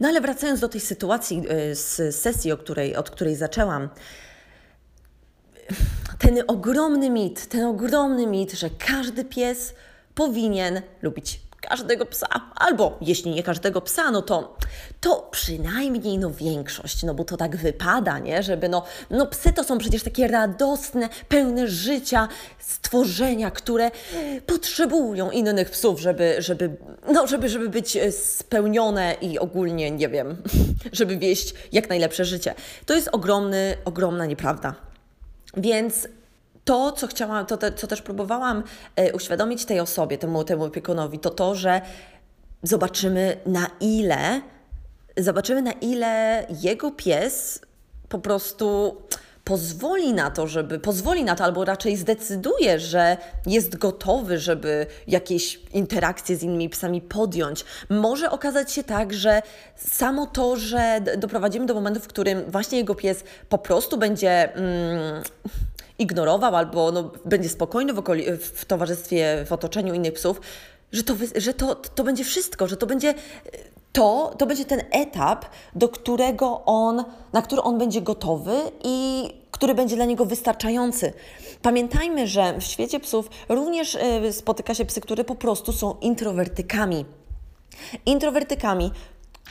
No 0.01 0.09
ale 0.09 0.21
wracając 0.21 0.61
do 0.61 0.69
tej 0.69 0.81
sytuacji 0.81 1.43
e, 1.49 1.75
z 1.75 2.17
sesji, 2.17 2.53
której, 2.59 2.97
od 2.97 3.11
której 3.11 3.37
zaczęłam, 3.37 3.89
ten 6.19 6.43
ogromny 6.47 7.11
mit, 7.11 7.47
ten 7.47 7.65
ogromny 7.65 8.27
mit, 8.27 8.53
że 8.53 8.71
każdy 8.71 9.25
pies 9.25 9.75
powinien 10.15 10.83
lubić 11.03 11.41
każdego 11.65 12.07
psa, 12.07 12.27
albo 12.57 12.99
jeśli 13.01 13.31
nie 13.31 13.43
każdego 13.43 13.81
psa, 13.81 14.11
no 14.11 14.23
to, 14.23 14.57
to 15.01 15.29
przynajmniej 15.31 16.19
no 16.19 16.31
większość, 16.31 17.03
no 17.03 17.15
bo 17.15 17.25
to 17.25 17.37
tak 17.37 17.57
wypada, 17.57 18.19
nie? 18.19 18.43
Żeby 18.43 18.69
no, 18.69 18.85
no 19.11 19.27
psy 19.27 19.53
to 19.53 19.65
są 19.65 19.79
przecież 19.79 20.03
takie 20.03 20.29
radosne, 20.29 21.09
pełne 21.29 21.69
życia 21.69 22.29
stworzenia, 22.59 23.51
które 23.51 23.91
potrzebują 24.47 25.31
innych 25.31 25.71
psów, 25.71 26.01
żeby, 26.01 26.37
żeby, 26.39 26.77
no, 27.13 27.27
żeby, 27.27 27.49
żeby 27.49 27.69
być 27.69 27.99
spełnione 28.11 29.17
i 29.21 29.39
ogólnie, 29.39 29.91
nie 29.91 30.09
wiem, 30.09 30.37
żeby 30.93 31.17
wieść 31.17 31.55
jak 31.73 31.89
najlepsze 31.89 32.25
życie. 32.25 32.55
To 32.87 32.95
jest 32.95 33.09
ogromny, 33.13 33.77
ogromna 33.85 34.27
nieprawda. 34.27 34.75
Więc 35.57 36.09
to, 36.65 36.93
co 36.93 37.07
chciałam, 37.07 37.47
to 37.47 37.57
te, 37.57 37.73
co 37.73 37.87
też 37.87 38.03
próbowałam 38.03 38.63
e, 38.97 39.13
uświadomić 39.13 39.65
tej 39.65 39.81
osobie, 39.81 40.19
temu, 40.19 40.45
temu 40.45 40.65
opiekunowi, 40.65 41.19
to 41.19 41.31
to, 41.31 41.55
że 41.55 41.81
zobaczymy 42.63 43.37
na 43.47 43.67
ile, 43.81 44.41
zobaczymy 45.17 45.63
na 45.63 45.73
ile 45.73 46.47
jego 46.63 46.91
pies 46.91 47.61
po 48.09 48.19
prostu 48.19 48.97
pozwoli 49.45 50.13
na 50.13 50.31
to, 50.31 50.47
żeby, 50.47 50.79
pozwoli 50.79 51.25
na 51.25 51.35
to, 51.35 51.45
albo 51.45 51.65
raczej 51.65 51.97
zdecyduje, 51.97 52.81
że 52.81 53.17
jest 53.47 53.77
gotowy, 53.77 54.39
żeby 54.39 54.87
jakieś 55.07 55.61
interakcje 55.73 56.37
z 56.37 56.43
innymi 56.43 56.69
psami 56.69 57.01
podjąć. 57.01 57.65
Może 57.91 58.31
okazać 58.31 58.73
się 58.73 58.85
tak, 58.85 59.13
że 59.13 59.43
samo 59.77 60.27
to, 60.27 60.57
że 60.57 61.01
doprowadzimy 61.19 61.67
do 61.67 61.75
momentu, 61.75 62.01
w 62.01 62.09
którym 62.09 62.51
właśnie 62.51 62.79
jego 62.79 62.95
pies 62.95 63.25
po 63.49 63.59
prostu 63.59 63.99
będzie. 63.99 64.55
Mm, 64.55 65.23
ignorował 65.99 66.57
albo 66.57 66.93
no, 66.93 67.13
będzie 67.25 67.49
spokojny 67.49 67.93
w, 67.93 67.97
okoli- 67.97 68.37
w 68.37 68.65
towarzystwie, 68.65 69.45
w 69.47 69.53
otoczeniu 69.53 69.95
innych 69.95 70.13
psów, 70.13 70.41
że, 70.93 71.03
to, 71.03 71.15
że 71.37 71.55
to, 71.55 71.75
to 71.75 72.05
będzie 72.05 72.25
wszystko, 72.25 72.67
że 72.67 72.77
to 72.77 72.87
będzie 72.87 73.15
to, 73.95 74.35
to 74.39 74.47
będzie 74.47 74.65
ten 74.65 74.83
etap, 74.91 75.45
do 75.75 75.89
którego 75.89 76.63
on, 76.65 77.05
na 77.33 77.43
który 77.43 77.63
on 77.63 77.79
będzie 77.79 78.03
gotowy 78.03 78.57
i 78.85 79.29
który 79.51 79.75
będzie 79.75 79.97
dla 79.97 80.05
niego 80.05 80.27
wystarczający. 80.27 81.13
Pamiętajmy, 81.63 82.27
że 82.27 82.59
w 82.59 82.63
świecie 82.63 83.01
psów 83.01 83.29
również 83.49 83.95
y, 83.95 84.33
spotyka 84.33 84.75
się 84.75 84.85
psy, 84.85 85.01
które 85.01 85.25
po 85.25 85.35
prostu 85.35 85.73
są 85.73 85.95
introwertykami. 86.01 87.05
Introwertykami, 88.07 88.91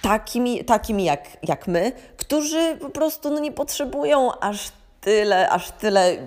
takimi, 0.01 0.65
takimi 0.65 1.03
jak, 1.03 1.37
jak 1.43 1.67
my, 1.67 1.91
którzy 2.17 2.77
po 2.81 2.89
prostu 2.89 3.29
no, 3.29 3.39
nie 3.39 3.51
potrzebują 3.51 4.39
aż 4.39 4.71
tyle, 5.03 5.49
aż 5.49 5.71
tyle, 5.71 6.17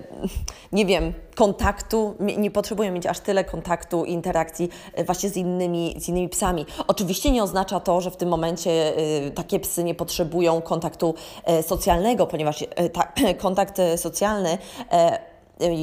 nie 0.71 0.85
wiem, 0.85 1.13
kontaktu, 1.35 2.15
nie 2.19 2.51
potrzebują 2.51 2.91
mieć 2.91 3.05
aż 3.05 3.19
tyle 3.19 3.43
kontaktu 3.43 4.05
i 4.05 4.11
interakcji 4.11 4.69
e, 4.93 5.03
właśnie 5.03 5.29
z 5.29 5.37
innymi, 5.37 5.95
z 5.99 6.09
innymi 6.09 6.29
psami. 6.29 6.65
Oczywiście 6.87 7.31
nie 7.31 7.43
oznacza 7.43 7.79
to, 7.79 8.01
że 8.01 8.11
w 8.11 8.17
tym 8.17 8.29
momencie 8.29 8.97
y, 9.27 9.31
takie 9.31 9.59
psy 9.59 9.83
nie 9.83 9.95
potrzebują 9.95 10.61
kontaktu 10.61 11.15
y, 11.59 11.63
socjalnego, 11.63 12.27
ponieważ 12.27 12.65
ta, 12.93 13.13
kontakt 13.47 13.77
socjalny 13.95 14.57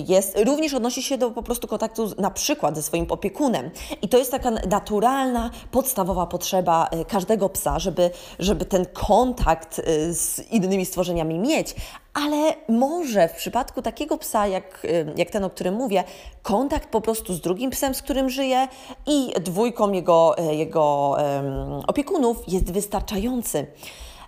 jest, 0.08 0.38
również 0.44 0.74
odnosi 0.74 1.02
się 1.02 1.18
do 1.18 1.30
po 1.30 1.42
prostu 1.42 1.68
kontaktu 1.68 2.10
na 2.18 2.30
przykład 2.30 2.76
ze 2.76 2.82
swoim 2.82 3.06
opiekunem. 3.08 3.70
I 4.02 4.08
to 4.08 4.18
jest 4.18 4.30
taka 4.30 4.50
naturalna, 4.50 5.50
podstawowa 5.70 6.26
potrzeba 6.26 6.88
każdego 7.08 7.48
psa, 7.48 7.78
żeby, 7.78 8.10
żeby 8.38 8.64
ten 8.64 8.86
kontakt 8.86 9.80
z 10.10 10.38
innymi 10.50 10.86
stworzeniami 10.86 11.38
mieć, 11.38 11.74
ale 12.14 12.54
może 12.68 13.28
w 13.28 13.32
przypadku 13.32 13.82
takiego 13.82 14.18
psa, 14.18 14.46
jak, 14.46 14.86
jak 15.16 15.30
ten, 15.30 15.44
o 15.44 15.50
którym 15.50 15.74
mówię, 15.74 16.04
kontakt 16.42 16.88
po 16.90 17.00
prostu 17.00 17.34
z 17.34 17.40
drugim 17.40 17.70
psem, 17.70 17.94
z 17.94 18.02
którym 18.02 18.30
żyje 18.30 18.68
i 19.06 19.32
dwójką 19.40 19.92
jego, 19.92 20.38
e, 20.38 20.54
jego 20.54 21.16
um, 21.18 21.82
opiekunów 21.86 22.36
jest 22.48 22.72
wystarczający. 22.72 23.66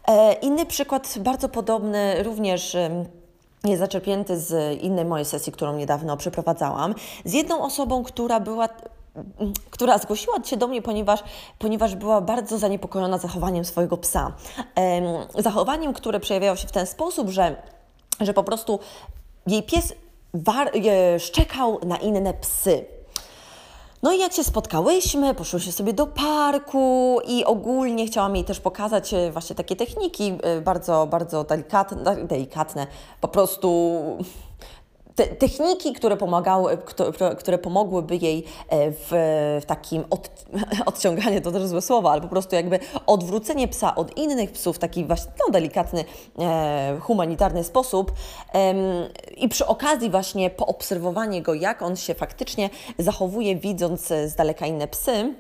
E, 0.09 0.33
inny 0.33 0.67
przykład, 0.67 1.15
bardzo 1.19 1.49
podobny, 1.49 2.23
również. 2.23 2.75
Um, 2.75 3.26
jest 3.71 3.81
zaczerpnięty 3.81 4.41
z 4.41 4.83
innej 4.83 5.05
mojej 5.05 5.25
sesji, 5.25 5.53
którą 5.53 5.77
niedawno 5.77 6.17
przeprowadzałam, 6.17 6.95
z 7.25 7.33
jedną 7.33 7.65
osobą, 7.65 8.05
która 8.05 8.41
była 8.41 8.69
która 9.71 9.99
zgłosiła 9.99 10.45
się 10.45 10.57
do 10.57 10.69
mnie, 10.69 10.83
ponieważ, 10.83 11.21
ponieważ 11.59 11.95
była 11.95 12.21
bardzo 12.21 12.59
zaniepokojona 12.59 13.19
zachowaniem 13.19 13.65
swojego 13.65 13.97
psa. 13.97 14.33
Zachowaniem, 15.39 15.93
które 15.93 16.21
przejawiało 16.21 16.57
się 16.57 16.69
w 16.69 16.73
ten 16.73 16.87
sposób, 16.87 17.29
że 17.29 17.57
że 18.21 18.35
po 18.35 18.45
prostu 18.45 18.79
jej 19.47 19.63
pies 19.63 19.95
war, 20.35 20.71
szczekał 21.19 21.81
na 21.87 21.97
inne 21.97 22.35
psy. 22.35 22.85
No 24.07 24.13
i 24.13 24.19
jak 24.19 24.33
się 24.33 24.45
spotkałyśmy, 24.45 25.35
poszłyśmy 25.35 25.73
sobie 25.73 25.93
do 25.93 26.07
parku 26.07 27.19
i 27.29 27.45
ogólnie 27.45 28.07
chciałam 28.07 28.37
jej 28.37 28.45
też 28.45 28.61
pokazać 28.61 29.15
e, 29.15 29.33
właśnie 29.33 29.57
takie 29.57 29.77
techniki 29.77 30.39
e, 30.43 30.61
bardzo, 30.61 31.07
bardzo 31.11 31.45
delikatne, 31.45 32.17
delikatne 32.17 32.87
po 33.21 33.29
prostu 33.29 34.01
te, 35.17 35.27
techniki, 35.27 35.93
które, 35.93 36.17
pomagały, 36.17 36.79
które 37.39 37.59
pomogłyby 37.59 38.17
jej 38.17 38.45
e, 38.69 38.91
w, 38.91 39.63
takim 39.67 40.05
od, 40.11 40.31
odciąganiu, 40.87 41.41
to 41.41 41.53
też 41.53 41.67
złe 41.67 41.83
słowo, 41.83 42.13
ale 42.13 42.21
po 42.21 42.29
prostu 42.29 42.55
jakby 42.55 42.79
odwrócenie 43.07 43.69
psa 43.69 43.95
od 43.95 44.17
innych 44.17 44.53
psów 44.53 44.77
w 44.77 44.79
taki 44.79 45.05
właśnie 45.05 45.33
no, 45.47 45.53
delikatny, 45.53 46.05
e, 46.39 46.99
humanitarny 47.01 47.65
sposób 47.65 48.13
i 49.37 49.49
przy 49.49 49.67
okazji 49.67 50.11
właśnie 50.11 50.51
poobserwowanie 50.51 51.43
go, 51.43 51.55
jak 51.55 51.83
on 51.83 51.97
się 51.97 52.15
faktycznie 52.15 52.71
zachowuje, 52.99 53.57
widząc 53.57 54.07
z 54.07 54.35
daleka 54.35 54.67
inne 54.67 54.89
psy, 54.89 55.35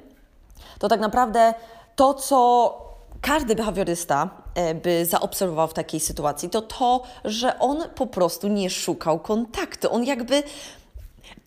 to 0.79 0.89
tak 0.89 1.01
naprawdę 1.01 1.55
to, 1.97 2.15
co 2.15 2.86
każdy 3.21 3.55
behawiorysta 3.55 4.31
e, 4.55 4.75
by 4.75 5.07
zaobserwował 5.07 5.69
w 5.69 5.75
takiej 5.75 6.01
sytuacji, 6.01 6.51
to 6.51 6.63
to, 6.63 7.03
że 7.25 7.59
on 7.59 7.79
po 7.95 8.07
prostu 8.07 8.49
nie 8.49 8.71
szukał 8.71 9.19
kontaktu. 9.19 9.93
On 9.93 10.05
jakby. 10.05 10.43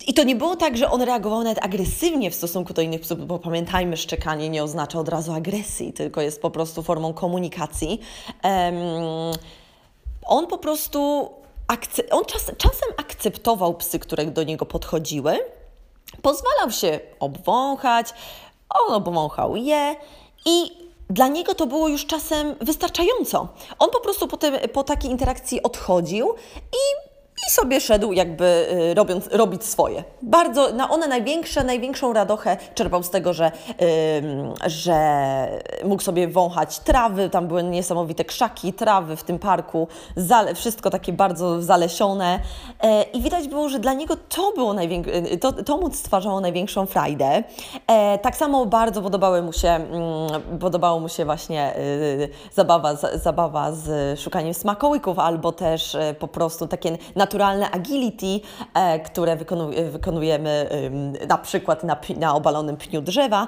I 0.08 0.14
to 0.14 0.24
nie 0.24 0.36
było 0.36 0.56
tak, 0.56 0.78
że 0.78 0.92
on 0.92 1.02
reagował 1.02 1.44
nawet 1.44 1.66
agresywnie 1.66 2.32
w 2.32 2.36
stosunku 2.36 2.74
do 2.74 2.82
innych 2.82 3.02
psów, 3.02 3.28
bo 3.28 3.40
pamiętajmy, 3.40 3.98
szczekanie 3.98 4.50
nie 4.50 4.64
oznacza 4.64 5.00
od 5.00 5.10
razu 5.10 5.34
agresji, 5.34 5.94
tylko 5.94 6.22
jest 6.22 6.42
po 6.42 6.52
prostu 6.52 6.84
formą 6.84 7.14
komunikacji. 7.14 8.00
Um, 8.44 8.76
on 10.26 10.48
po 10.48 10.58
prostu. 10.58 11.30
On 12.12 12.26
czas, 12.26 12.52
czasem 12.58 12.90
akceptował 12.98 13.74
psy, 13.74 14.00
które 14.00 14.26
do 14.26 14.44
niego 14.44 14.66
podchodziły, 14.66 15.40
pozwalał 16.22 16.72
się 16.72 17.00
obwąchać, 17.20 18.14
on 18.70 18.94
obwąchał 18.94 19.56
je 19.56 19.96
i 20.46 20.89
dla 21.10 21.28
niego 21.28 21.56
to 21.56 21.68
było 21.68 21.88
już 21.88 22.06
czasem 22.06 22.56
wystarczająco. 22.62 23.48
On 23.80 23.90
po 23.90 24.00
prostu 24.00 24.28
po, 24.28 24.38
po 24.74 24.84
takiej 24.84 25.12
interakcji 25.12 25.64
odchodził 25.64 26.34
i 26.74 27.09
i 27.48 27.52
sobie 27.52 27.82
szedł 27.82 28.12
jakby 28.12 28.68
y, 28.92 28.94
robiąc, 28.94 29.28
robić 29.32 29.66
swoje. 29.66 30.04
Bardzo, 30.22 30.74
na 30.74 30.90
one 30.90 31.08
największe, 31.08 31.64
największą 31.64 32.14
radochę 32.14 32.58
czerpał 32.76 33.04
z 33.04 33.10
tego, 33.10 33.34
że, 33.34 33.52
że 34.66 35.00
mógł 35.84 36.04
sobie 36.04 36.28
wąchać 36.28 36.80
trawy, 36.80 37.30
tam 37.30 37.48
były 37.48 37.64
niesamowite 37.64 38.26
krzaki, 38.26 38.74
trawy 38.74 39.16
w 39.16 39.24
tym 39.24 39.40
parku, 39.40 39.88
zale, 40.16 40.56
wszystko 40.56 40.90
takie 40.90 41.14
bardzo 41.14 41.62
zalesione 41.62 42.40
e, 42.82 43.04
i 43.04 43.22
widać 43.22 43.48
było, 43.48 43.70
że 43.70 43.80
dla 43.80 43.94
niego 43.94 44.16
to 44.30 44.52
było 44.56 44.74
największe, 44.74 45.16
y, 45.16 45.38
to, 45.38 45.52
to 45.52 45.78
mu 45.78 45.94
stwarzało 45.94 46.42
największą 46.42 46.86
frajdę. 46.86 47.44
E, 47.88 48.18
tak 48.18 48.36
samo 48.36 48.66
bardzo 48.66 49.02
podobały 49.02 49.42
mu 49.42 49.54
się, 49.54 49.70
mm, 49.70 50.60
podobało 50.60 51.00
mu 51.00 51.10
się 51.10 51.26
właśnie 51.26 51.78
y, 51.78 52.30
zabawa, 52.54 52.96
zabawa 52.96 53.72
z 53.72 54.20
szukaniem 54.20 54.54
smakołyków 54.54 55.20
albo 55.20 55.52
też 55.52 55.98
po 56.20 56.28
prostu 56.28 56.68
takie 56.68 56.98
naturalne 57.30 57.72
agility, 57.72 58.40
e, 58.74 59.00
które 59.00 59.38
wykonujemy 59.92 60.70
na 61.28 61.38
przykład 61.38 61.84
na, 61.84 61.98
na 62.18 62.36
obalonym 62.36 62.78
pniu 62.78 63.02
drzewa. 63.02 63.48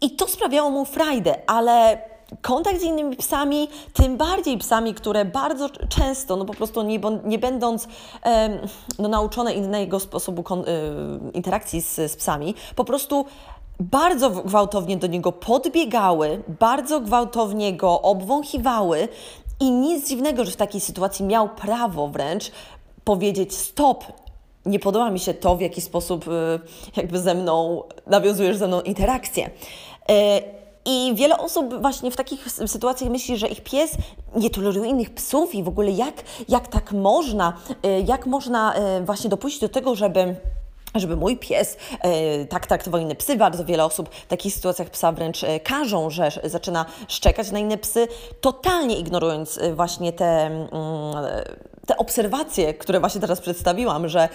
I 0.00 0.10
to 0.10 0.28
sprawiało 0.28 0.70
mu 0.70 0.84
frajdę, 0.84 1.34
ale 1.46 1.98
kontakt 2.42 2.80
z 2.80 2.84
innymi 2.84 3.16
psami, 3.16 3.68
tym 3.92 4.16
bardziej 4.16 4.58
psami, 4.58 4.94
które 4.94 5.24
bardzo 5.24 5.68
często, 5.88 6.36
no 6.36 6.44
po 6.44 6.54
prostu 6.54 6.82
nie, 6.82 7.00
nie 7.24 7.38
będąc 7.38 7.88
no, 8.98 9.08
nauczone 9.08 9.54
innego 9.54 10.00
sposobu 10.00 10.44
interakcji 11.34 11.82
z, 11.82 11.94
z 11.94 12.16
psami, 12.16 12.54
po 12.76 12.84
prostu 12.84 13.26
bardzo 13.80 14.30
gwałtownie 14.30 14.96
do 14.96 15.06
niego 15.06 15.32
podbiegały, 15.32 16.42
bardzo 16.60 17.00
gwałtownie 17.00 17.76
go 17.76 18.02
obwąchiwały. 18.02 19.08
I 19.60 19.70
nic 19.70 20.08
dziwnego, 20.08 20.44
że 20.44 20.50
w 20.50 20.56
takiej 20.56 20.80
sytuacji 20.80 21.24
miał 21.24 21.48
prawo 21.48 22.08
wręcz 22.08 22.52
powiedzieć 23.04 23.54
stop, 23.54 24.04
nie 24.66 24.78
podoba 24.78 25.10
mi 25.10 25.20
się 25.20 25.34
to, 25.34 25.56
w 25.56 25.60
jaki 25.60 25.80
sposób 25.80 26.28
y, 26.28 26.60
jakby 26.96 27.18
ze 27.18 27.34
mną 27.34 27.82
nawiązujesz 28.06 28.56
ze 28.56 28.68
mną 28.68 28.80
interakcję. 28.80 29.46
Y, 29.46 30.12
I 30.84 31.12
wiele 31.14 31.38
osób 31.38 31.80
właśnie 31.80 32.10
w 32.10 32.16
takich 32.16 32.50
sytuacjach 32.50 33.10
myśli, 33.10 33.36
że 33.36 33.48
ich 33.48 33.60
pies 33.60 33.90
nie 34.36 34.50
toleruje 34.50 34.90
innych 34.90 35.14
psów 35.14 35.54
i 35.54 35.62
w 35.62 35.68
ogóle 35.68 35.90
jak, 35.90 36.14
jak 36.48 36.68
tak 36.68 36.92
można, 36.92 37.58
y, 37.86 38.04
jak 38.06 38.26
można 38.26 38.74
właśnie 39.04 39.30
dopuścić 39.30 39.60
do 39.60 39.68
tego, 39.68 39.94
żeby 39.94 40.36
żeby 40.94 41.16
mój 41.16 41.36
pies 41.36 41.76
e, 42.00 42.44
tak 42.44 42.66
traktował 42.66 43.00
inne 43.00 43.14
psy. 43.14 43.36
Bardzo 43.36 43.64
wiele 43.64 43.84
osób 43.84 44.08
w 44.14 44.26
takich 44.26 44.54
sytuacjach 44.54 44.90
psa 44.90 45.12
wręcz 45.12 45.44
e, 45.44 45.60
każą, 45.60 46.10
że 46.10 46.30
zaczyna 46.44 46.86
szczekać 47.08 47.50
na 47.50 47.58
inne 47.58 47.78
psy, 47.78 48.08
totalnie 48.40 48.96
ignorując 48.96 49.60
właśnie 49.74 50.12
te, 50.12 50.46
mm, 50.46 50.70
te 51.86 51.96
obserwacje, 51.96 52.74
które 52.74 53.00
właśnie 53.00 53.20
teraz 53.20 53.40
przedstawiłam, 53.40 54.08
że 54.08 54.28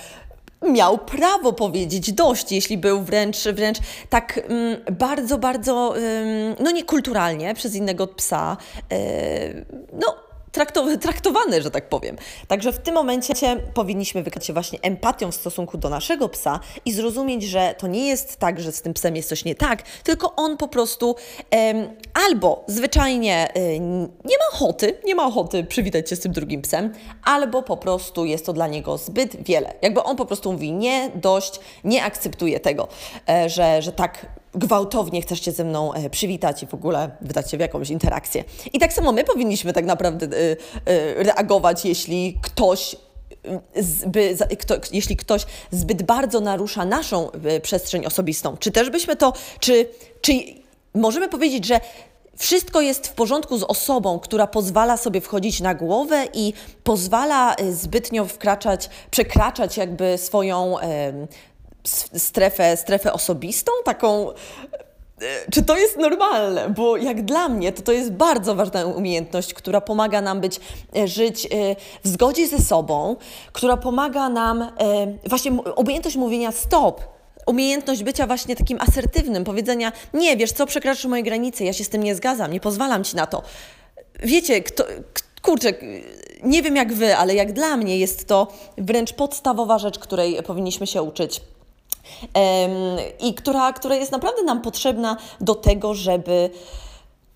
miał 0.62 0.98
prawo 0.98 1.54
powiedzieć 1.54 2.12
dość, 2.12 2.52
jeśli 2.52 2.78
był 2.78 3.02
wręcz, 3.02 3.38
wręcz 3.44 3.78
tak 4.10 4.40
mm, 4.48 4.78
bardzo, 4.92 5.38
bardzo, 5.38 5.94
no 6.60 6.72
niekulturalnie 6.72 7.54
przez 7.54 7.76
innego 7.76 8.08
psa, 8.08 8.58
no 9.94 10.27
traktowany, 11.02 11.62
że 11.62 11.72
tak 11.72 11.90
powiem. 11.90 12.18
Także 12.48 12.72
w 12.72 12.80
tym 12.80 12.96
momencie 12.96 13.34
powinniśmy 13.74 14.24
wykazać 14.24 14.46
się 14.46 14.54
właśnie 14.54 14.80
empatią 14.82 15.32
w 15.32 15.36
stosunku 15.36 15.78
do 15.78 15.90
naszego 15.90 16.30
psa 16.30 16.60
i 16.86 16.94
zrozumieć, 16.94 17.44
że 17.44 17.76
to 17.78 17.88
nie 17.88 18.08
jest 18.08 18.38
tak, 18.38 18.60
że 18.62 18.72
z 18.72 18.82
tym 18.82 18.94
psem 18.94 19.16
jest 19.16 19.30
coś 19.30 19.46
nie 19.46 19.56
tak, 19.56 19.82
tylko 20.04 20.36
on 20.36 20.58
po 20.58 20.68
prostu 20.68 21.16
em, 21.52 21.90
albo 22.28 22.64
zwyczajnie 22.68 23.58
y, 23.58 23.80
nie 24.26 24.38
ma 24.38 24.46
ochoty, 24.54 24.98
nie 25.06 25.16
ma 25.16 25.26
ochoty 25.26 25.64
przywitać 25.64 26.10
się 26.10 26.16
z 26.16 26.20
tym 26.20 26.32
drugim 26.32 26.62
psem, 26.62 26.94
albo 27.24 27.64
po 27.64 27.78
prostu 27.78 28.26
jest 28.26 28.46
to 28.46 28.54
dla 28.54 28.68
niego 28.68 28.98
zbyt 28.98 29.44
wiele. 29.44 29.74
Jakby 29.82 30.04
on 30.04 30.16
po 30.16 30.26
prostu 30.26 30.54
mówi 30.54 30.72
nie, 30.72 31.12
dość, 31.16 31.60
nie 31.84 32.04
akceptuje 32.04 32.60
tego, 32.60 32.88
e, 33.30 33.50
że, 33.50 33.82
że 33.82 33.92
tak 33.92 34.26
gwałtownie 34.58 35.22
chcesz 35.22 35.42
się 35.42 35.52
ze 35.52 35.64
mną 35.64 35.94
e, 35.94 36.10
przywitać 36.10 36.64
i 36.64 36.68
w 36.68 36.74
ogóle 36.74 37.12
wydać 37.22 37.52
się 37.52 37.58
w 37.58 37.60
jakąś 37.60 37.90
interakcję. 37.90 38.44
I 38.74 38.80
tak 38.80 38.94
samo 38.94 39.12
my 39.12 39.24
powinniśmy 39.24 39.74
tak 39.74 39.86
naprawdę 39.86 40.28
e, 40.86 41.24
reagować, 41.24 41.86
jeśli 41.86 42.38
ktoś 42.42 42.96
Zby, 43.76 44.38
kto, 44.60 44.76
jeśli 44.92 45.16
ktoś 45.18 45.46
zbyt 45.72 46.04
bardzo 46.04 46.40
narusza 46.40 46.86
naszą 46.86 47.30
przestrzeń 47.62 48.06
osobistą, 48.06 48.58
czy 48.58 48.72
też 48.72 48.90
byśmy 48.90 49.16
to, 49.16 49.34
czy, 49.60 49.90
czy 50.22 50.34
możemy 50.94 51.30
powiedzieć, 51.30 51.66
że 51.66 51.80
wszystko 52.38 52.82
jest 52.82 53.08
w 53.08 53.14
porządku 53.14 53.58
z 53.58 53.64
osobą, 53.64 54.20
która 54.20 54.48
pozwala 54.48 54.98
sobie 54.98 55.22
wchodzić 55.22 55.62
na 55.62 55.76
głowę 55.76 56.28
i 56.34 56.54
pozwala 56.84 57.56
zbytnio 57.72 58.26
wkraczać, 58.26 58.90
przekraczać 59.12 59.78
jakby 59.78 60.18
swoją 60.18 60.76
strefę, 62.18 62.78
strefę 62.78 63.14
osobistą, 63.14 63.72
taką 63.86 64.32
e, 64.32 64.36
czy 65.52 65.64
to 65.64 65.78
jest 65.78 65.98
normalne? 65.98 66.70
Bo 66.70 66.98
jak 66.98 67.26
dla 67.26 67.50
mnie, 67.50 67.72
to 67.72 67.82
to 67.82 67.92
jest 67.92 68.12
bardzo 68.12 68.56
ważna 68.56 68.86
umiejętność, 68.86 69.54
która 69.54 69.82
pomaga 69.82 70.22
nam 70.22 70.42
być, 70.42 70.60
e, 70.98 71.08
żyć 71.08 71.46
e, 71.46 71.50
w 72.04 72.08
zgodzie 72.08 72.48
ze 72.48 72.60
sobą, 72.60 73.16
która 73.52 73.78
pomaga 73.78 74.30
nam, 74.30 74.72
właśnie 75.26 75.52
umiejętność 75.52 76.16
mówienia 76.16 76.52
stop, 76.52 77.02
umiejętność 77.48 78.04
bycia 78.04 78.28
właśnie 78.28 78.56
takim 78.56 78.82
asertywnym, 78.82 79.44
powiedzenia 79.44 79.92
nie, 80.14 80.38
wiesz 80.38 80.52
co, 80.52 80.66
przekraczasz 80.66 81.06
moje 81.06 81.24
granice, 81.24 81.66
ja 81.66 81.74
się 81.74 81.84
z 81.84 81.90
tym 81.90 82.04
nie 82.04 82.16
zgadzam, 82.16 82.52
nie 82.52 82.60
pozwalam 82.60 83.04
ci 83.04 83.16
na 83.16 83.28
to. 83.28 83.44
Wiecie, 84.24 84.62
kto, 84.62 84.84
kurczę, 85.42 85.74
nie 86.44 86.62
wiem 86.62 86.76
jak 86.76 86.94
wy, 86.94 87.18
ale 87.18 87.36
jak 87.36 87.54
dla 87.54 87.78
mnie 87.78 87.98
jest 87.98 88.28
to 88.28 88.48
wręcz 88.78 89.14
podstawowa 89.14 89.80
rzecz, 89.80 90.00
której 90.00 90.44
powinniśmy 90.44 90.88
się 90.88 91.02
uczyć 91.02 91.42
i 93.20 93.34
która, 93.34 93.74
która 93.74 93.96
jest 93.96 94.12
naprawdę 94.12 94.44
nam 94.44 94.62
potrzebna 94.62 95.18
do 95.42 95.56
tego, 95.56 95.94
żeby 95.94 96.50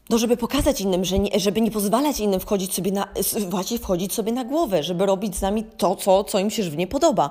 no, 0.09 0.17
żeby 0.17 0.37
pokazać 0.37 0.81
innym, 0.81 1.05
że 1.05 1.19
nie, 1.19 1.39
żeby 1.39 1.61
nie 1.61 1.71
pozwalać 1.71 2.19
innym 2.19 2.39
wchodzić 2.39 2.73
sobie 2.73 2.91
na, 2.91 3.07
właśnie 3.49 3.79
wchodzić 3.79 4.13
sobie 4.13 4.31
na 4.31 4.43
głowę, 4.43 4.83
żeby 4.83 5.05
robić 5.05 5.35
z 5.35 5.41
nami 5.41 5.63
to, 5.77 5.95
co, 5.95 6.23
co 6.23 6.39
im 6.39 6.49
się 6.49 6.63
żywnie 6.63 6.87
podoba. 6.87 7.29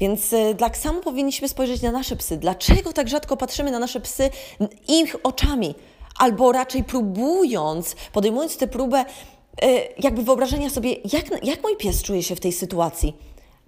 Więc 0.00 0.34
tak 0.58 0.76
samo 0.76 1.00
powinniśmy 1.00 1.48
spojrzeć 1.48 1.82
na 1.82 1.92
nasze 1.92 2.16
psy. 2.16 2.36
Dlaczego 2.36 2.92
tak 2.92 3.08
rzadko 3.08 3.36
patrzymy 3.36 3.70
na 3.70 3.78
nasze 3.78 4.00
psy 4.00 4.30
ich 4.88 5.16
oczami? 5.22 5.74
Albo 6.18 6.52
raczej 6.52 6.84
próbując, 6.84 7.96
podejmując 8.12 8.56
tę 8.56 8.66
próbę, 8.66 9.04
y, 9.64 9.66
jakby 9.98 10.22
wyobrażenia 10.22 10.70
sobie, 10.70 10.92
jak, 11.12 11.44
jak 11.44 11.62
mój 11.62 11.76
pies 11.76 12.02
czuje 12.02 12.22
się 12.22 12.36
w 12.36 12.40
tej 12.40 12.52
sytuacji, 12.52 13.16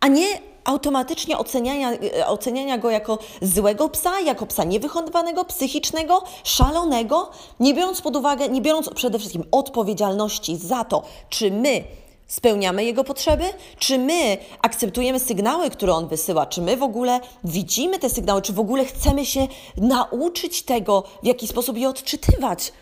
a 0.00 0.08
nie 0.08 0.26
automatycznie 0.70 1.38
oceniania, 1.38 1.92
e, 1.92 2.26
oceniania 2.26 2.78
go 2.78 2.90
jako 2.90 3.18
złego 3.42 3.88
psa, 3.88 4.20
jako 4.20 4.46
psa 4.46 4.64
niewychowanego, 4.64 5.44
psychicznego, 5.44 6.22
szalonego, 6.44 7.30
nie 7.60 7.74
biorąc 7.74 8.00
pod 8.00 8.16
uwagę, 8.16 8.48
nie 8.48 8.60
biorąc 8.60 8.90
przede 8.94 9.18
wszystkim 9.18 9.44
odpowiedzialności 9.50 10.56
za 10.56 10.84
to, 10.84 11.02
czy 11.28 11.50
my 11.50 11.84
spełniamy 12.26 12.84
jego 12.84 13.04
potrzeby, 13.04 13.44
czy 13.78 13.98
my 13.98 14.38
akceptujemy 14.62 15.20
sygnały, 15.20 15.70
które 15.70 15.94
on 15.94 16.08
wysyła, 16.08 16.46
czy 16.46 16.62
my 16.62 16.76
w 16.76 16.82
ogóle 16.82 17.20
widzimy 17.44 17.98
te 17.98 18.10
sygnały, 18.10 18.42
czy 18.42 18.52
w 18.52 18.60
ogóle 18.60 18.84
chcemy 18.84 19.26
się 19.26 19.48
nauczyć 19.76 20.62
tego, 20.62 21.04
w 21.22 21.26
jaki 21.26 21.46
sposób 21.46 21.78
je 21.78 21.88
odczytywać. 21.88 22.72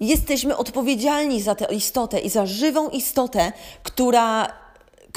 Jesteśmy 0.00 0.56
odpowiedzialni 0.56 1.42
za 1.42 1.54
tę 1.54 1.74
istotę 1.74 2.20
i 2.20 2.28
za 2.28 2.46
żywą 2.46 2.88
istotę, 2.88 3.52
która 3.82 4.52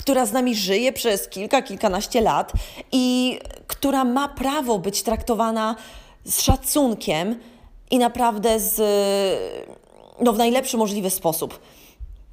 która 0.02 0.26
z 0.26 0.32
nami 0.32 0.56
żyje 0.56 0.94
przez 0.94 1.28
kilka, 1.28 1.62
kilkanaście 1.62 2.22
lat 2.22 2.52
i 2.92 3.40
która 3.68 4.04
ma 4.04 4.28
prawo 4.28 4.80
być 4.80 5.04
traktowana 5.04 5.76
z 6.26 6.42
szacunkiem 6.42 7.40
i 7.92 7.98
naprawdę 7.98 8.60
z, 8.60 8.82
no, 10.22 10.34
w 10.34 10.38
najlepszy 10.38 10.78
możliwy 10.78 11.10
sposób. 11.10 11.60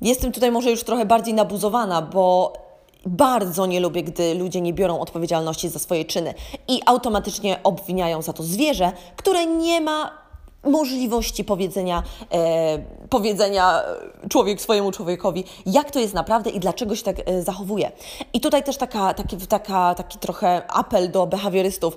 Jestem 0.00 0.32
tutaj 0.32 0.50
może 0.50 0.70
już 0.70 0.84
trochę 0.84 1.06
bardziej 1.06 1.34
nabuzowana, 1.34 2.02
bo 2.02 2.52
bardzo 3.06 3.66
nie 3.66 3.80
lubię, 3.80 4.02
gdy 4.02 4.34
ludzie 4.34 4.60
nie 4.60 4.72
biorą 4.72 5.00
odpowiedzialności 5.00 5.68
za 5.68 5.78
swoje 5.78 6.04
czyny 6.04 6.34
i 6.68 6.80
automatycznie 6.86 7.62
obwiniają 7.62 8.22
za 8.22 8.32
to 8.32 8.42
zwierzę, 8.42 8.92
które 9.16 9.46
nie 9.46 9.80
ma 9.80 10.27
możliwości 10.64 11.44
powiedzenia, 11.44 12.02
e, 12.32 12.78
powiedzenia 13.10 13.82
człowiek 14.28 14.60
swojemu 14.60 14.92
człowiekowi, 14.92 15.44
jak 15.66 15.90
to 15.90 15.98
jest 15.98 16.14
naprawdę 16.14 16.50
i 16.50 16.60
dlaczego 16.60 16.96
się 16.96 17.02
tak 17.02 17.16
e, 17.26 17.42
zachowuje. 17.42 17.92
I 18.32 18.40
tutaj 18.40 18.62
też 18.62 18.76
taka, 18.76 19.14
taki, 19.14 19.36
taka, 19.36 19.94
taki 19.94 20.18
trochę 20.18 20.62
apel 20.68 21.10
do 21.10 21.26
behawiorystów. 21.26 21.96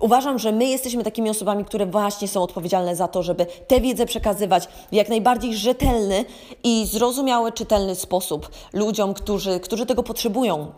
Uważam, 0.00 0.38
że 0.38 0.52
my 0.52 0.64
jesteśmy 0.64 1.04
takimi 1.04 1.30
osobami, 1.30 1.64
które 1.64 1.86
właśnie 1.86 2.28
są 2.28 2.42
odpowiedzialne 2.42 2.96
za 2.96 3.08
to, 3.08 3.22
żeby 3.22 3.46
tę 3.66 3.80
wiedzę 3.80 4.06
przekazywać 4.06 4.68
w 4.90 4.94
jak 4.94 5.08
najbardziej 5.08 5.56
rzetelny 5.56 6.24
i 6.64 6.86
zrozumiały, 6.86 7.52
czytelny 7.52 7.94
sposób 7.94 8.50
ludziom, 8.72 9.14
którzy, 9.14 9.60
którzy 9.60 9.86
tego 9.86 10.02
potrzebują. 10.02 10.72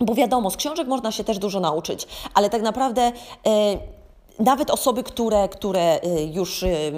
Bo 0.00 0.14
wiadomo, 0.14 0.50
z 0.50 0.56
książek 0.56 0.88
można 0.88 1.12
się 1.12 1.24
też 1.24 1.38
dużo 1.38 1.60
nauczyć, 1.60 2.06
ale 2.34 2.50
tak 2.50 2.62
naprawdę 2.62 3.02
e, 3.02 3.78
nawet 4.38 4.70
osoby, 4.70 5.02
które, 5.02 5.48
które 5.48 6.00
y, 6.04 6.24
już, 6.32 6.62
y, 6.62 6.92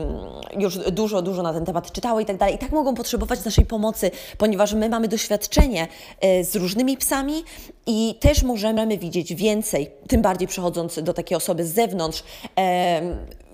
już 0.58 0.78
dużo, 0.78 1.22
dużo 1.22 1.42
na 1.42 1.52
ten 1.52 1.64
temat 1.64 1.92
czytały 1.92 2.22
i 2.22 2.26
tak 2.26 2.36
dalej, 2.36 2.54
i 2.54 2.58
tak 2.58 2.72
mogą 2.72 2.94
potrzebować 2.94 3.44
naszej 3.44 3.66
pomocy, 3.66 4.10
ponieważ 4.38 4.74
my 4.74 4.88
mamy 4.88 5.08
doświadczenie 5.08 5.88
y, 6.24 6.44
z 6.44 6.56
różnymi 6.56 6.96
psami 6.96 7.44
i 7.86 8.14
też 8.20 8.42
możemy 8.42 8.98
widzieć 8.98 9.34
więcej, 9.34 9.90
tym 10.08 10.22
bardziej 10.22 10.48
przechodząc 10.48 11.02
do 11.02 11.14
takiej 11.14 11.36
osoby 11.36 11.64
z 11.64 11.74
zewnątrz, 11.74 12.22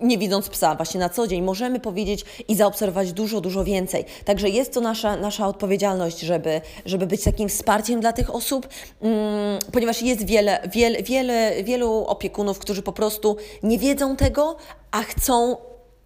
nie 0.05 0.19
widząc 0.19 0.49
psa 0.49 0.75
właśnie 0.75 1.01
na 1.01 1.09
co 1.09 1.27
dzień, 1.27 1.43
możemy 1.43 1.81
powiedzieć 1.81 2.25
i 2.49 2.57
zaobserwować 2.57 3.13
dużo, 3.13 3.41
dużo 3.41 3.65
więcej. 3.65 4.05
Także 4.25 4.49
jest 4.49 4.75
to 4.75 4.81
nasza, 4.81 5.17
nasza 5.17 5.47
odpowiedzialność, 5.47 6.21
żeby, 6.21 6.61
żeby 6.87 7.07
być 7.07 7.25
takim 7.25 7.49
wsparciem 7.49 8.01
dla 8.01 8.13
tych 8.13 8.35
osób, 8.35 8.69
mm, 9.01 9.59
ponieważ 9.73 10.03
jest 10.03 10.27
wiele, 10.27 10.69
wiele, 10.73 11.03
wiele, 11.03 11.65
wielu 11.65 11.93
opiekunów, 12.07 12.59
którzy 12.59 12.83
po 12.83 12.93
prostu 12.93 13.37
nie 13.63 13.79
wiedzą 13.79 14.17
tego, 14.17 14.57
a 14.91 15.03
chcą 15.03 15.57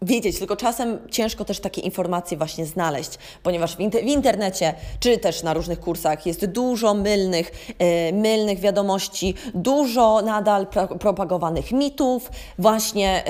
wiedzieć, 0.03 0.39
tylko 0.39 0.57
czasem 0.57 0.99
ciężko 1.11 1.45
też 1.45 1.61
takie 1.61 1.81
informacje 1.81 2.37
właśnie 2.37 2.67
znaleźć, 2.67 3.11
ponieważ 3.43 3.77
w, 3.77 3.81
inter 3.81 4.05
w 4.05 4.07
internecie 4.07 4.75
czy 5.01 5.19
też 5.19 5.43
na 5.43 5.55
różnych 5.55 5.81
kursach 5.81 6.27
jest 6.27 6.47
dużo 6.47 6.95
mylnych, 6.95 7.51
yy, 7.69 8.13
mylnych 8.13 8.61
wiadomości, 8.61 9.35
dużo 9.55 10.23
nadal 10.23 10.67
pro 10.67 10.89
propagowanych 10.89 11.73
mitów. 11.73 12.31
Właśnie 12.59 13.23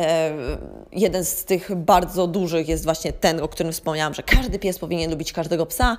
yy, 0.93 1.01
jeden 1.01 1.25
z 1.25 1.45
tych 1.45 1.75
bardzo 1.75 2.27
dużych 2.27 2.69
jest 2.69 2.85
właśnie 2.85 3.13
ten, 3.13 3.41
o 3.41 3.49
którym 3.49 3.73
wspomniałam, 3.73 4.15
że 4.15 4.23
każdy 4.23 4.59
pies 4.59 4.79
powinien 4.79 5.11
lubić 5.11 5.33
każdego 5.33 5.67
psa, 5.67 5.99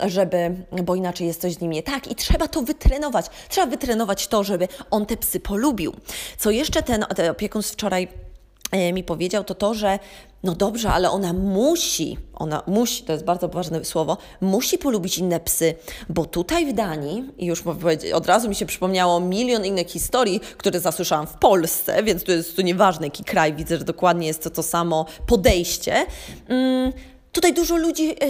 yy, 0.00 0.10
żeby, 0.10 0.56
bo 0.82 0.94
inaczej 0.94 1.26
jest 1.26 1.40
coś 1.40 1.52
z 1.52 1.60
nim 1.60 1.70
nie 1.70 1.82
tak 1.82 2.10
i 2.10 2.14
trzeba 2.14 2.48
to 2.48 2.62
wytrenować. 2.62 3.26
Trzeba 3.48 3.66
wytrenować 3.66 4.26
to, 4.26 4.44
żeby 4.44 4.68
on 4.90 5.06
te 5.06 5.16
psy 5.16 5.40
polubił. 5.40 5.94
Co 6.38 6.50
jeszcze 6.50 6.82
ten, 6.82 7.04
ten 7.16 7.30
opiekun 7.30 7.62
z 7.62 7.70
wczoraj 7.70 8.08
E, 8.12 8.31
mi 8.92 9.04
powiedział, 9.04 9.44
to 9.44 9.54
to, 9.54 9.74
że 9.74 9.98
no 10.42 10.54
dobrze, 10.54 10.90
ale 10.90 11.10
ona 11.10 11.32
musi, 11.32 12.18
ona 12.34 12.62
musi, 12.66 13.04
to 13.04 13.12
jest 13.12 13.24
bardzo 13.24 13.48
ważne 13.48 13.84
słowo, 13.84 14.16
musi 14.40 14.78
polubić 14.78 15.18
inne 15.18 15.40
psy, 15.40 15.74
bo 16.08 16.24
tutaj 16.24 16.66
w 16.66 16.72
Danii, 16.72 17.24
i 17.38 17.46
już 17.46 17.64
od 18.14 18.26
razu 18.26 18.48
mi 18.48 18.54
się 18.54 18.66
przypomniało 18.66 19.20
milion 19.20 19.64
innych 19.64 19.90
historii, 19.90 20.40
które 20.40 20.80
zasłyszałam 20.80 21.26
w 21.26 21.34
Polsce, 21.34 22.02
więc 22.02 22.24
to 22.24 22.32
jest 22.32 22.56
to 22.56 22.62
nieważne 22.62 23.06
jaki 23.06 23.24
kraj, 23.24 23.54
widzę, 23.54 23.78
że 23.78 23.84
dokładnie 23.84 24.26
jest 24.26 24.42
to 24.42 24.50
to 24.50 24.62
samo 24.62 25.06
podejście. 25.26 26.06
Mm, 26.48 26.92
tutaj 27.32 27.54
dużo 27.54 27.76
ludzi 27.76 28.10
e, 28.10 28.24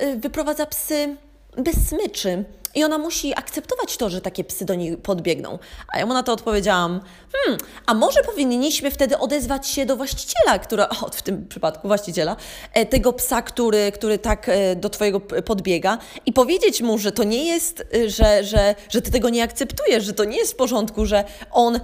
e, 0.00 0.16
wyprowadza 0.16 0.66
psy 0.66 1.16
bez 1.56 1.88
smyczy. 1.88 2.44
I 2.74 2.84
ona 2.84 2.98
musi 2.98 3.38
akceptować 3.38 3.96
to, 3.96 4.10
że 4.10 4.20
takie 4.20 4.44
psy 4.44 4.64
do 4.64 4.74
niej 4.74 4.96
podbiegną. 4.96 5.58
A 5.88 5.98
ja 5.98 6.06
mu 6.06 6.14
na 6.14 6.22
to 6.22 6.32
odpowiedziałam, 6.32 7.00
hmm, 7.32 7.60
a 7.86 7.94
może 7.94 8.22
powinniśmy 8.22 8.90
wtedy 8.90 9.18
odezwać 9.18 9.68
się 9.68 9.86
do 9.86 9.96
właściciela, 9.96 10.58
która, 10.58 10.88
o, 11.02 11.10
w 11.12 11.22
tym 11.22 11.48
przypadku 11.48 11.88
właściciela, 11.88 12.36
e, 12.72 12.86
tego 12.86 13.12
psa, 13.12 13.42
który, 13.42 13.92
który 13.92 14.18
tak 14.18 14.48
e, 14.48 14.76
do 14.76 14.90
twojego 14.90 15.20
podbiega 15.20 15.98
i 16.26 16.32
powiedzieć 16.32 16.82
mu, 16.82 16.98
że 16.98 17.12
to 17.12 17.24
nie 17.24 17.46
jest, 17.46 17.84
e, 17.94 18.10
że, 18.10 18.44
że, 18.44 18.74
że 18.88 19.02
ty 19.02 19.10
tego 19.10 19.28
nie 19.28 19.42
akceptujesz, 19.42 20.04
że 20.04 20.12
to 20.12 20.24
nie 20.24 20.36
jest 20.36 20.52
w 20.52 20.56
porządku, 20.56 21.06
że 21.06 21.24
on 21.50 21.80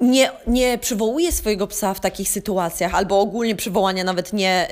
nie, 0.00 0.30
nie 0.46 0.78
przywołuje 0.78 1.32
swojego 1.32 1.66
psa 1.66 1.94
w 1.94 2.00
takich 2.00 2.28
sytuacjach, 2.28 2.94
albo 2.94 3.20
ogólnie 3.20 3.56
przywołania 3.56 4.04
nawet 4.04 4.32
nie, 4.32 4.68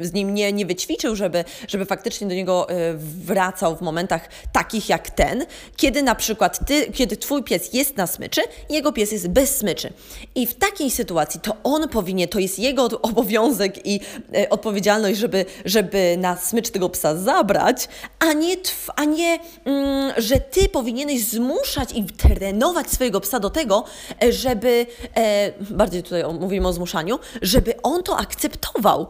z 0.00 0.12
nim 0.12 0.34
nie, 0.34 0.52
nie 0.52 0.66
wyćwiczył, 0.66 1.16
żeby, 1.16 1.44
żeby 1.68 1.86
faktycznie 1.86 2.26
do 2.26 2.34
niego 2.34 2.70
y, 2.70 2.74
wracał 2.98 3.76
w 3.76 3.80
momentach 3.80 4.28
takich 4.52 4.88
jak 4.88 5.10
ten, 5.10 5.46
kiedy 5.76 6.02
na 6.02 6.14
przykład 6.14 6.66
ty, 6.66 6.92
kiedy 6.92 7.16
twój 7.16 7.42
pies 7.42 7.72
jest 7.72 7.96
na 7.96 8.06
smyczy, 8.06 8.40
jego 8.70 8.92
pies 8.92 9.12
jest 9.12 9.28
bez 9.28 9.56
smyczy. 9.56 9.92
I 10.34 10.46
w 10.46 10.54
takiej 10.54 10.90
sytuacji 10.90 11.40
to 11.40 11.56
on 11.64 11.88
powinien, 11.88 12.28
to 12.28 12.38
jest 12.38 12.58
jego 12.58 12.84
obowiązek 13.02 13.86
i 13.86 14.00
y, 14.36 14.48
odpowiedzialność, 14.48 15.18
żeby, 15.18 15.44
żeby 15.64 16.16
na 16.18 16.36
smycz 16.36 16.70
tego 16.70 16.88
psa 16.88 17.16
zabrać, 17.16 17.88
a 18.18 18.32
nie, 18.32 18.56
a 18.96 19.04
nie 19.04 19.38
mm, 19.64 20.12
że 20.16 20.40
ty 20.40 20.68
powinieneś 20.68 21.24
zmuszać 21.24 21.92
i 21.94 22.04
trenować 22.04 22.90
swojego 22.90 23.20
psa 23.20 23.40
do 23.40 23.50
tego, 23.50 23.84
że 24.30 24.47
żeby, 24.48 24.86
e, 25.16 25.52
bardziej 25.60 26.02
tutaj 26.02 26.24
mówimy 26.40 26.68
o 26.68 26.72
zmuszaniu, 26.72 27.18
żeby 27.42 27.82
on 27.82 28.02
to 28.02 28.16
akceptował. 28.16 29.06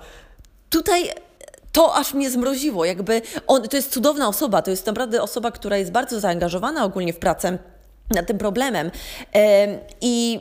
Tutaj 0.70 1.10
to 1.72 1.94
aż 1.94 2.14
mnie 2.14 2.30
zmroziło. 2.30 2.84
Jakby 2.84 3.22
on, 3.46 3.62
to 3.62 3.76
jest 3.76 3.92
cudowna 3.92 4.28
osoba, 4.28 4.62
to 4.62 4.70
jest 4.70 4.86
naprawdę 4.86 5.22
osoba, 5.22 5.50
która 5.50 5.76
jest 5.76 5.92
bardzo 5.92 6.20
zaangażowana 6.20 6.84
ogólnie 6.84 7.12
w 7.12 7.18
pracę 7.18 7.58
nad 8.10 8.26
tym 8.26 8.38
problemem. 8.38 8.90
E, 9.34 9.78
I 10.00 10.40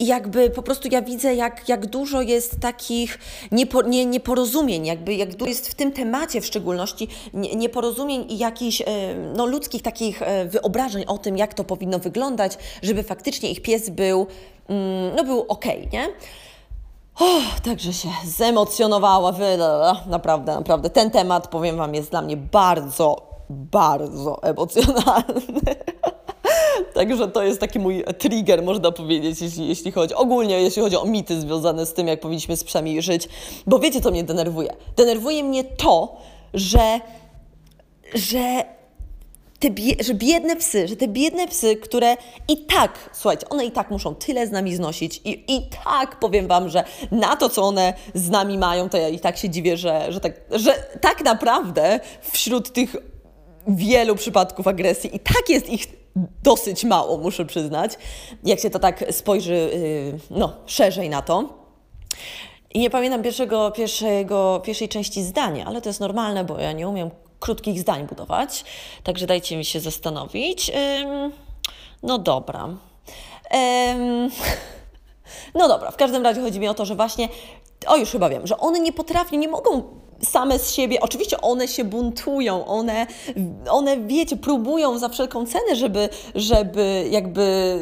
i 0.00 0.06
jakby 0.06 0.50
po 0.50 0.62
prostu 0.62 0.88
ja 0.90 1.02
widzę, 1.02 1.34
jak, 1.34 1.68
jak 1.68 1.86
dużo 1.86 2.22
jest 2.22 2.60
takich 2.60 3.18
niepo, 3.52 3.82
nie, 3.82 4.06
nieporozumień, 4.06 4.86
jakby 4.86 5.14
jak 5.14 5.36
dużo 5.36 5.48
jest 5.48 5.68
w 5.68 5.74
tym 5.74 5.92
temacie 5.92 6.40
w 6.40 6.46
szczególności 6.46 7.08
nieporozumień 7.32 8.24
i 8.28 8.38
jakichś 8.38 8.80
e, 8.80 8.84
no, 9.36 9.46
ludzkich 9.46 9.82
takich 9.82 10.22
e, 10.22 10.44
wyobrażeń 10.44 11.04
o 11.06 11.18
tym, 11.18 11.36
jak 11.36 11.54
to 11.54 11.64
powinno 11.64 11.98
wyglądać, 11.98 12.58
żeby 12.82 13.02
faktycznie 13.02 13.50
ich 13.50 13.62
pies 13.62 13.90
był, 13.90 14.26
mm, 14.68 15.16
no, 15.16 15.24
był 15.24 15.44
ok, 15.48 15.64
nie? 15.92 16.08
Oh, 17.14 17.60
także 17.64 17.92
się 17.92 18.08
zemocjonowała, 18.24 19.34
naprawdę, 20.06 20.54
naprawdę. 20.54 20.90
Ten 20.90 21.10
temat, 21.10 21.48
powiem 21.48 21.76
Wam, 21.76 21.94
jest 21.94 22.10
dla 22.10 22.22
mnie 22.22 22.36
bardzo, 22.36 23.16
bardzo 23.50 24.42
emocjonalny. 24.42 25.60
Także 26.94 27.28
to 27.28 27.42
jest 27.42 27.60
taki 27.60 27.78
mój 27.78 28.04
trigger, 28.18 28.62
można 28.62 28.92
powiedzieć, 28.92 29.40
jeśli, 29.40 29.68
jeśli 29.68 29.92
chodzi 29.92 30.14
ogólnie, 30.14 30.62
jeśli 30.62 30.82
chodzi 30.82 30.96
o 30.96 31.04
mity 31.04 31.40
związane 31.40 31.86
z 31.86 31.92
tym, 31.92 32.08
jak 32.08 32.20
powinniśmy 32.20 32.56
z 32.56 32.64
psami 32.64 33.02
żyć. 33.02 33.28
Bo 33.66 33.78
wiecie, 33.78 34.00
co 34.00 34.10
mnie 34.10 34.24
denerwuje? 34.24 34.76
Denerwuje 34.96 35.44
mnie 35.44 35.64
to, 35.64 36.16
że, 36.54 37.00
że 38.14 38.64
te 39.60 39.70
bie, 39.70 39.94
że 40.00 40.14
biedne 40.14 40.56
psy, 40.56 40.88
że 40.88 40.96
te 40.96 41.08
biedne 41.08 41.48
psy, 41.48 41.76
które 41.76 42.16
i 42.48 42.56
tak, 42.56 43.10
słuchajcie, 43.12 43.48
one 43.48 43.64
i 43.64 43.70
tak 43.70 43.90
muszą 43.90 44.14
tyle 44.14 44.46
z 44.46 44.50
nami 44.50 44.76
znosić 44.76 45.20
i, 45.24 45.44
i 45.56 45.68
tak 45.84 46.18
powiem 46.18 46.46
Wam, 46.46 46.68
że 46.68 46.84
na 47.10 47.36
to, 47.36 47.48
co 47.48 47.62
one 47.62 47.94
z 48.14 48.30
nami 48.30 48.58
mają, 48.58 48.88
to 48.88 48.98
ja 48.98 49.08
i 49.08 49.18
tak 49.18 49.36
się 49.36 49.50
dziwię, 49.50 49.76
że, 49.76 50.12
że, 50.12 50.20
tak, 50.20 50.32
że 50.50 50.72
tak 51.00 51.24
naprawdę 51.24 52.00
wśród 52.32 52.72
tych 52.72 52.96
wielu 53.68 54.14
przypadków 54.14 54.66
agresji 54.66 55.16
i 55.16 55.18
tak 55.18 55.48
jest 55.48 55.68
ich 55.68 55.99
dosyć 56.42 56.84
mało, 56.84 57.18
muszę 57.18 57.44
przyznać, 57.44 57.92
jak 58.44 58.60
się 58.60 58.70
to 58.70 58.78
tak 58.78 59.04
spojrzy 59.10 59.54
y, 59.54 60.18
no, 60.30 60.52
szerzej 60.66 61.10
na 61.10 61.22
to. 61.22 61.60
I 62.74 62.78
nie 62.78 62.90
pamiętam 62.90 63.22
pierwszego, 63.22 63.70
pierwszego, 63.70 64.62
pierwszej 64.64 64.88
części 64.88 65.22
zdania, 65.22 65.66
ale 65.66 65.80
to 65.80 65.88
jest 65.88 66.00
normalne, 66.00 66.44
bo 66.44 66.58
ja 66.58 66.72
nie 66.72 66.88
umiem 66.88 67.10
krótkich 67.40 67.80
zdań 67.80 68.06
budować, 68.06 68.64
także 69.04 69.26
dajcie 69.26 69.56
mi 69.56 69.64
się 69.64 69.80
zastanowić. 69.80 70.72
No 72.02 72.18
dobra. 72.18 72.68
No 75.54 75.68
dobra, 75.68 75.90
w 75.90 75.96
każdym 75.96 76.22
razie 76.22 76.40
chodzi 76.40 76.60
mi 76.60 76.68
o 76.68 76.74
to, 76.74 76.84
że 76.84 76.94
właśnie, 76.94 77.28
o 77.86 77.96
już 77.96 78.10
chyba 78.10 78.28
wiem, 78.28 78.46
że 78.46 78.58
one 78.58 78.80
nie 78.80 78.92
potrafią, 78.92 79.36
nie 79.36 79.48
mogą 79.48 79.99
same 80.22 80.58
z 80.58 80.72
siebie, 80.72 81.00
oczywiście 81.00 81.40
one 81.40 81.68
się 81.68 81.84
buntują, 81.84 82.66
one, 82.66 83.06
one 83.70 83.96
wiecie, 83.96 84.36
próbują 84.36 84.98
za 84.98 85.08
wszelką 85.08 85.46
cenę, 85.46 85.76
żeby, 85.76 86.08
żeby 86.34 87.08
jakby 87.10 87.78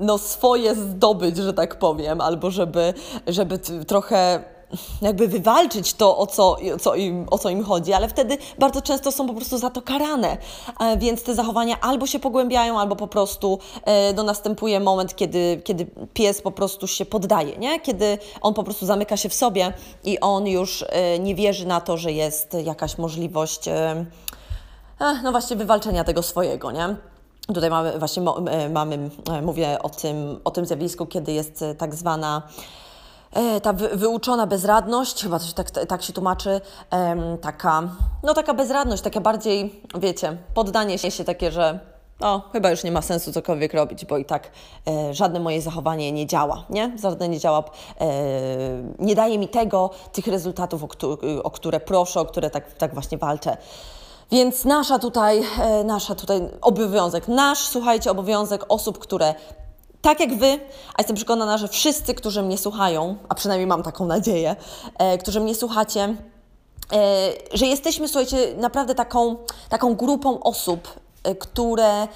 no 0.00 0.18
swoje 0.18 0.74
zdobyć, 0.74 1.36
że 1.36 1.52
tak 1.52 1.78
powiem, 1.78 2.20
albo 2.20 2.50
żeby, 2.50 2.94
żeby 3.26 3.58
trochę 3.86 4.44
jakby 5.02 5.28
wywalczyć 5.28 5.94
to, 5.94 6.18
o 6.18 6.26
co, 6.26 6.56
co 6.80 6.94
im, 6.94 7.26
o 7.30 7.38
co 7.38 7.48
im 7.48 7.64
chodzi, 7.64 7.92
ale 7.92 8.08
wtedy 8.08 8.38
bardzo 8.58 8.82
często 8.82 9.12
są 9.12 9.26
po 9.26 9.34
prostu 9.34 9.58
za 9.58 9.70
to 9.70 9.82
karane, 9.82 10.36
e, 10.80 10.96
więc 10.96 11.22
te 11.22 11.34
zachowania 11.34 11.80
albo 11.80 12.06
się 12.06 12.18
pogłębiają, 12.18 12.80
albo 12.80 12.96
po 12.96 13.06
prostu 13.06 13.58
e, 13.84 14.12
no, 14.12 14.22
następuje 14.22 14.80
moment, 14.80 15.16
kiedy, 15.16 15.62
kiedy 15.64 15.86
pies 16.14 16.42
po 16.42 16.50
prostu 16.50 16.86
się 16.86 17.04
poddaje, 17.04 17.56
nie? 17.56 17.80
kiedy 17.80 18.18
on 18.40 18.54
po 18.54 18.62
prostu 18.62 18.86
zamyka 18.86 19.16
się 19.16 19.28
w 19.28 19.34
sobie 19.34 19.72
i 20.04 20.20
on 20.20 20.46
już 20.46 20.84
e, 20.88 21.18
nie 21.18 21.34
wierzy 21.34 21.66
na 21.66 21.80
to, 21.80 21.96
że 21.96 22.12
jest 22.12 22.56
jakaś 22.64 22.98
możliwość 22.98 23.60
no 25.22 25.30
właśnie 25.30 25.56
wywalczenia 25.56 26.04
tego 26.04 26.22
swojego, 26.22 26.72
nie? 26.72 26.96
Tutaj 27.54 27.70
mamy 27.70 27.98
właśnie 27.98 28.22
mamy, 28.70 29.10
mówię 29.42 29.82
o 29.82 29.88
tym, 29.88 30.40
o 30.44 30.50
tym 30.50 30.66
zjawisku, 30.66 31.06
kiedy 31.06 31.32
jest 31.32 31.64
tak 31.78 31.94
zwana 31.94 32.42
E, 33.32 33.60
ta 33.60 33.72
wyuczona 33.72 34.46
bezradność, 34.46 35.22
chyba 35.22 35.38
to 35.38 35.44
się 35.44 35.52
tak, 35.52 35.70
tak 35.70 36.02
się 36.02 36.12
tłumaczy, 36.12 36.60
taka, 37.40 37.82
no 38.22 38.34
taka 38.34 38.54
bezradność, 38.54 39.02
takie 39.02 39.20
bardziej, 39.20 39.82
wiecie, 39.98 40.36
poddanie 40.54 40.98
się 40.98 41.24
takie, 41.24 41.52
że 41.52 41.92
no, 42.22 42.42
chyba 42.52 42.70
już 42.70 42.84
nie 42.84 42.92
ma 42.92 43.02
sensu 43.02 43.32
cokolwiek 43.32 43.74
robić, 43.74 44.04
bo 44.04 44.18
i 44.18 44.24
tak 44.24 44.50
e, 44.88 45.14
żadne 45.14 45.40
moje 45.40 45.62
zachowanie 45.62 46.12
nie 46.12 46.26
działa, 46.26 46.64
nie? 46.70 46.92
Żadne 47.02 47.28
nie 47.28 47.38
działa, 47.38 47.64
e, 48.00 48.06
nie 48.98 49.14
daje 49.14 49.38
mi 49.38 49.48
tego, 49.48 49.90
tych 50.12 50.26
rezultatów, 50.26 50.84
o, 50.84 50.88
o 51.42 51.50
które 51.50 51.80
proszę, 51.80 52.20
o 52.20 52.24
które 52.24 52.50
tak, 52.50 52.72
tak 52.72 52.94
właśnie 52.94 53.18
walczę. 53.18 53.56
Więc 54.30 54.64
nasza 54.64 54.98
tutaj, 54.98 55.42
e, 55.60 55.84
nasza 55.84 56.14
tutaj 56.14 56.48
obowiązek, 56.60 57.28
nasz, 57.28 57.58
słuchajcie, 57.58 58.10
obowiązek 58.10 58.64
osób, 58.68 58.98
które 58.98 59.34
tak 60.02 60.20
jak 60.20 60.34
wy, 60.34 60.60
a 60.94 60.94
jestem 60.98 61.16
przekonana, 61.16 61.58
że 61.58 61.68
wszyscy, 61.68 62.14
którzy 62.14 62.42
mnie 62.42 62.58
słuchają, 62.58 63.16
a 63.28 63.34
przynajmniej 63.34 63.66
mam 63.66 63.82
taką 63.82 64.06
nadzieję, 64.06 64.56
e, 64.98 65.18
którzy 65.18 65.40
mnie 65.40 65.54
słuchacie, 65.54 66.16
e, 66.92 67.32
że 67.52 67.66
jesteśmy, 67.66 68.08
słuchajcie, 68.08 68.54
naprawdę 68.56 68.94
taką, 68.94 69.36
taką 69.68 69.94
grupą 69.94 70.42
osób, 70.42 70.88
e, 71.24 71.34
które 71.34 72.08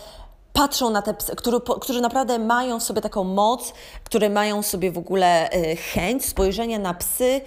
patrzą 0.52 0.90
na 0.90 1.02
te 1.02 1.14
psy, 1.14 1.36
który, 1.36 1.60
którzy 1.80 2.00
naprawdę 2.00 2.38
mają 2.38 2.80
w 2.80 2.82
sobie 2.82 3.00
taką 3.00 3.24
moc, 3.24 3.72
które 4.04 4.30
mają 4.30 4.62
w 4.62 4.66
sobie 4.66 4.92
w 4.92 4.98
ogóle 4.98 5.50
e, 5.50 5.76
chęć 5.76 6.24
spojrzenia 6.24 6.78
na 6.78 6.94
psy 6.94 7.40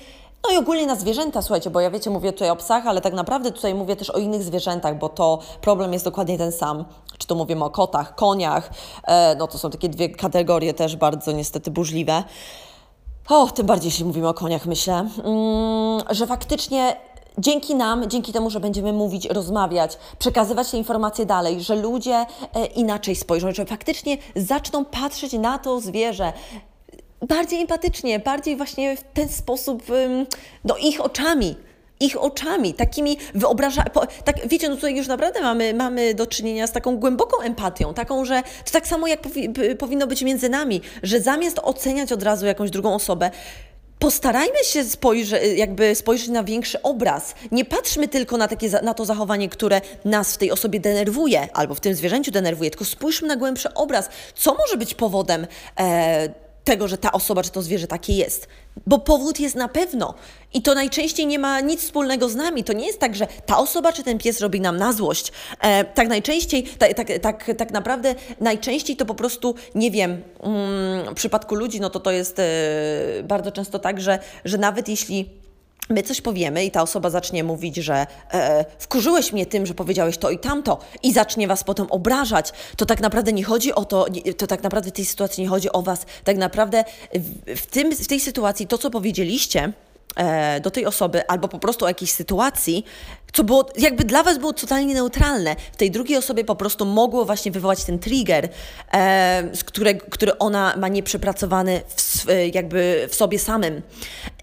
no 0.43 0.55
i 0.55 0.57
ogólnie 0.57 0.85
na 0.85 0.95
zwierzęta, 0.95 1.41
słuchajcie, 1.41 1.69
bo 1.69 1.79
ja 1.79 1.91
wiecie, 1.91 2.09
mówię 2.09 2.33
tutaj 2.33 2.49
o 2.49 2.55
psach, 2.55 2.87
ale 2.87 3.01
tak 3.01 3.13
naprawdę 3.13 3.51
tutaj 3.51 3.75
mówię 3.75 3.95
też 3.95 4.09
o 4.09 4.19
innych 4.19 4.43
zwierzętach, 4.43 4.97
bo 4.97 5.09
to 5.09 5.39
problem 5.61 5.93
jest 5.93 6.05
dokładnie 6.05 6.37
ten 6.37 6.51
sam. 6.51 6.85
To 7.29 7.35
mówimy 7.35 7.65
o 7.65 7.69
kotach, 7.69 8.15
koniach, 8.15 8.69
e, 9.07 9.35
no 9.35 9.47
to 9.47 9.57
są 9.57 9.69
takie 9.69 9.89
dwie 9.89 10.09
kategorie 10.09 10.73
też 10.73 10.95
bardzo 10.95 11.31
niestety 11.31 11.71
burzliwe. 11.71 12.23
O, 13.29 13.47
tym 13.47 13.65
bardziej 13.65 13.87
jeśli 13.87 14.05
mówimy 14.05 14.27
o 14.27 14.33
koniach, 14.33 14.65
myślę, 14.65 14.93
mm, 14.93 15.09
że 16.09 16.27
faktycznie 16.27 16.95
dzięki 17.37 17.75
nam, 17.75 18.09
dzięki 18.09 18.33
temu, 18.33 18.49
że 18.49 18.59
będziemy 18.59 18.93
mówić, 18.93 19.25
rozmawiać, 19.25 19.97
przekazywać 20.19 20.71
te 20.71 20.77
informacje 20.77 21.25
dalej, 21.25 21.61
że 21.61 21.75
ludzie 21.75 22.25
e, 22.53 22.65
inaczej 22.65 23.15
spojrzą, 23.15 23.51
że 23.53 23.65
faktycznie 23.65 24.17
zaczną 24.35 24.85
patrzeć 24.85 25.33
na 25.33 25.59
to 25.59 25.81
zwierzę 25.81 26.33
bardziej 27.27 27.61
empatycznie, 27.61 28.19
bardziej 28.19 28.57
właśnie 28.57 28.97
w 28.97 29.03
ten 29.13 29.29
sposób, 29.29 29.83
no 30.63 30.77
ich 30.77 31.01
oczami, 31.01 31.55
ich 31.99 32.21
oczami, 32.21 32.73
takimi 32.73 33.17
wyobraża... 33.35 33.83
Tak, 34.25 34.47
wiecie, 34.47 34.69
no 34.69 34.75
tutaj 34.75 34.95
już 34.95 35.07
naprawdę 35.07 35.41
mamy, 35.41 35.73
mamy 35.73 36.13
do 36.13 36.27
czynienia 36.27 36.67
z 36.67 36.71
taką 36.71 36.97
głęboką 36.97 37.41
empatią, 37.41 37.93
taką, 37.93 38.25
że 38.25 38.43
to 38.65 38.71
tak 38.71 38.87
samo 38.87 39.07
jak 39.07 39.21
powi 39.21 39.49
powinno 39.79 40.07
być 40.07 40.21
między 40.21 40.49
nami, 40.49 40.81
że 41.03 41.21
zamiast 41.21 41.59
oceniać 41.63 42.11
od 42.11 42.23
razu 42.23 42.45
jakąś 42.45 42.71
drugą 42.71 42.95
osobę, 42.95 43.31
postarajmy 43.99 44.63
się 44.63 44.83
spojrzy, 44.83 45.39
jakby 45.55 45.95
spojrzeć 45.95 46.27
na 46.27 46.43
większy 46.43 46.81
obraz. 46.81 47.35
Nie 47.51 47.65
patrzmy 47.65 48.07
tylko 48.07 48.37
na, 48.37 48.47
takie, 48.47 48.69
na 48.69 48.93
to 48.93 49.05
zachowanie, 49.05 49.49
które 49.49 49.81
nas 50.05 50.33
w 50.33 50.37
tej 50.37 50.51
osobie 50.51 50.79
denerwuje, 50.79 51.47
albo 51.53 51.75
w 51.75 51.79
tym 51.79 51.95
zwierzęciu 51.95 52.31
denerwuje, 52.31 52.69
tylko 52.69 52.85
spójrzmy 52.85 53.27
na 53.27 53.35
głębszy 53.35 53.73
obraz. 53.73 54.09
Co 54.35 54.53
może 54.53 54.77
być 54.77 54.93
powodem 54.93 55.47
e, 55.79 56.48
tego, 56.69 56.87
że 56.87 56.97
ta 56.97 57.11
osoba 57.11 57.43
czy 57.43 57.49
to 57.49 57.61
zwierzę 57.61 57.87
takie 57.87 58.13
jest. 58.13 58.47
Bo 58.87 58.99
powód 58.99 59.39
jest 59.39 59.55
na 59.55 59.67
pewno. 59.67 60.13
I 60.53 60.61
to 60.61 60.73
najczęściej 60.75 61.27
nie 61.27 61.39
ma 61.39 61.59
nic 61.61 61.81
wspólnego 61.81 62.29
z 62.29 62.35
nami. 62.35 62.63
To 62.63 62.73
nie 62.73 62.87
jest 62.87 62.99
tak, 62.99 63.15
że 63.15 63.27
ta 63.45 63.57
osoba 63.57 63.93
czy 63.93 64.03
ten 64.03 64.17
pies 64.17 64.41
robi 64.41 64.61
nam 64.61 64.77
na 64.77 64.93
złość. 64.93 65.31
E, 65.61 65.83
tak 65.83 66.07
najczęściej, 66.07 66.63
tak, 66.63 66.93
tak, 66.93 67.07
tak, 67.21 67.51
tak 67.57 67.71
naprawdę 67.71 68.15
najczęściej 68.39 68.95
to 68.95 69.05
po 69.05 69.15
prostu, 69.15 69.55
nie 69.75 69.91
wiem, 69.91 70.21
mm, 70.43 71.11
w 71.11 71.13
przypadku 71.13 71.55
ludzi, 71.55 71.81
no 71.81 71.89
to 71.89 71.99
to 71.99 72.11
jest 72.11 72.39
e, 72.39 72.43
bardzo 73.23 73.51
często 73.51 73.79
tak, 73.79 74.01
że, 74.01 74.19
że 74.45 74.57
nawet 74.57 74.89
jeśli 74.89 75.29
my 75.89 76.03
coś 76.03 76.21
powiemy 76.21 76.65
i 76.65 76.71
ta 76.71 76.81
osoba 76.81 77.09
zacznie 77.09 77.43
mówić, 77.43 77.75
że 77.75 78.07
e, 78.31 78.65
wkurzyłeś 78.79 79.33
mnie 79.33 79.45
tym, 79.45 79.65
że 79.65 79.73
powiedziałeś 79.73 80.17
to 80.17 80.29
i 80.29 80.39
tamto 80.39 80.79
i 81.03 81.13
zacznie 81.13 81.47
was 81.47 81.63
potem 81.63 81.87
obrażać, 81.89 82.51
to 82.77 82.85
tak 82.85 83.01
naprawdę 83.01 83.33
nie 83.33 83.43
chodzi 83.43 83.73
o 83.73 83.85
to, 83.85 84.05
to 84.37 84.47
tak 84.47 84.63
naprawdę 84.63 84.89
w 84.89 84.93
tej 84.93 85.05
sytuacji 85.05 85.43
nie 85.43 85.49
chodzi 85.49 85.71
o 85.71 85.81
was. 85.81 86.05
Tak 86.23 86.37
naprawdę 86.37 86.83
w, 87.13 87.55
w, 87.55 87.65
tym, 87.65 87.95
w 87.95 88.07
tej 88.07 88.19
sytuacji 88.19 88.67
to, 88.67 88.77
co 88.77 88.89
powiedzieliście, 88.89 89.73
e, 90.15 90.59
do 90.59 90.71
tej 90.71 90.85
osoby, 90.85 91.27
albo 91.27 91.47
po 91.47 91.59
prostu 91.59 91.85
o 91.85 91.87
jakiejś 91.87 92.11
sytuacji, 92.11 92.85
co 93.33 93.43
było, 93.43 93.65
jakby 93.77 94.03
dla 94.03 94.23
Was 94.23 94.37
było 94.37 94.53
totalnie 94.53 94.93
neutralne. 94.93 95.55
W 95.71 95.77
tej 95.77 95.91
drugiej 95.91 96.17
osobie 96.17 96.43
po 96.43 96.55
prostu 96.55 96.85
mogło 96.85 97.25
właśnie 97.25 97.51
wywołać 97.51 97.83
ten 97.83 97.99
trigger, 97.99 98.49
e, 98.93 99.43
które, 99.65 99.93
który 99.93 100.37
ona 100.37 100.73
ma 100.77 100.87
nieprzepracowany 100.87 101.81
w, 101.95 102.25
jakby 102.53 103.07
w 103.09 103.15
sobie 103.15 103.39
samym. 103.39 103.81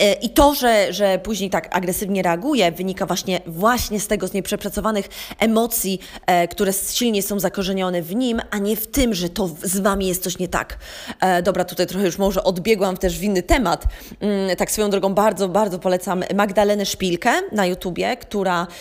E, 0.01 0.13
I 0.13 0.31
to, 0.31 0.55
że, 0.55 0.93
że 0.93 1.19
później 1.19 1.51
tak 1.51 1.77
agresywnie 1.77 2.23
reaguje, 2.23 2.73
wynika 2.73 3.07
właśnie, 3.07 3.41
właśnie 3.47 4.01
z 4.01 4.07
tego, 4.07 4.29
z 4.29 4.33
nieprzepracowanych 4.33 5.09
emocji, 5.39 6.01
e, 6.27 6.49
które 6.49 6.73
silnie 6.73 7.23
są 7.23 7.41
zakorzenione 7.41 8.03
w 8.03 8.15
nim, 8.15 8.41
a 8.51 8.59
nie 8.59 8.77
w 8.77 8.87
tym, 8.87 9.15
że 9.15 9.29
to 9.29 9.51
z 9.63 9.79
Wami 9.79 10.07
jest 10.07 10.23
coś 10.23 10.39
nie 10.39 10.49
tak. 10.49 10.79
E, 11.21 11.43
dobra, 11.43 11.65
tutaj 11.65 11.87
trochę 11.87 12.07
już 12.07 12.19
może 12.19 12.45
odbiegłam 12.45 12.97
też 12.97 13.19
w 13.19 13.23
inny 13.23 13.43
temat. 13.43 13.85
Mm, 14.21 14.57
tak 14.57 14.71
swoją 14.71 14.91
drogą 14.91 15.15
bardzo, 15.15 15.49
bardzo 15.49 15.79
polecam 15.79 16.25
Magdalenę 16.35 16.87
Szpilkę 16.87 17.33
na 17.53 17.67
YouTubie, 17.67 18.17
która 18.17 18.67
E, 18.67 18.76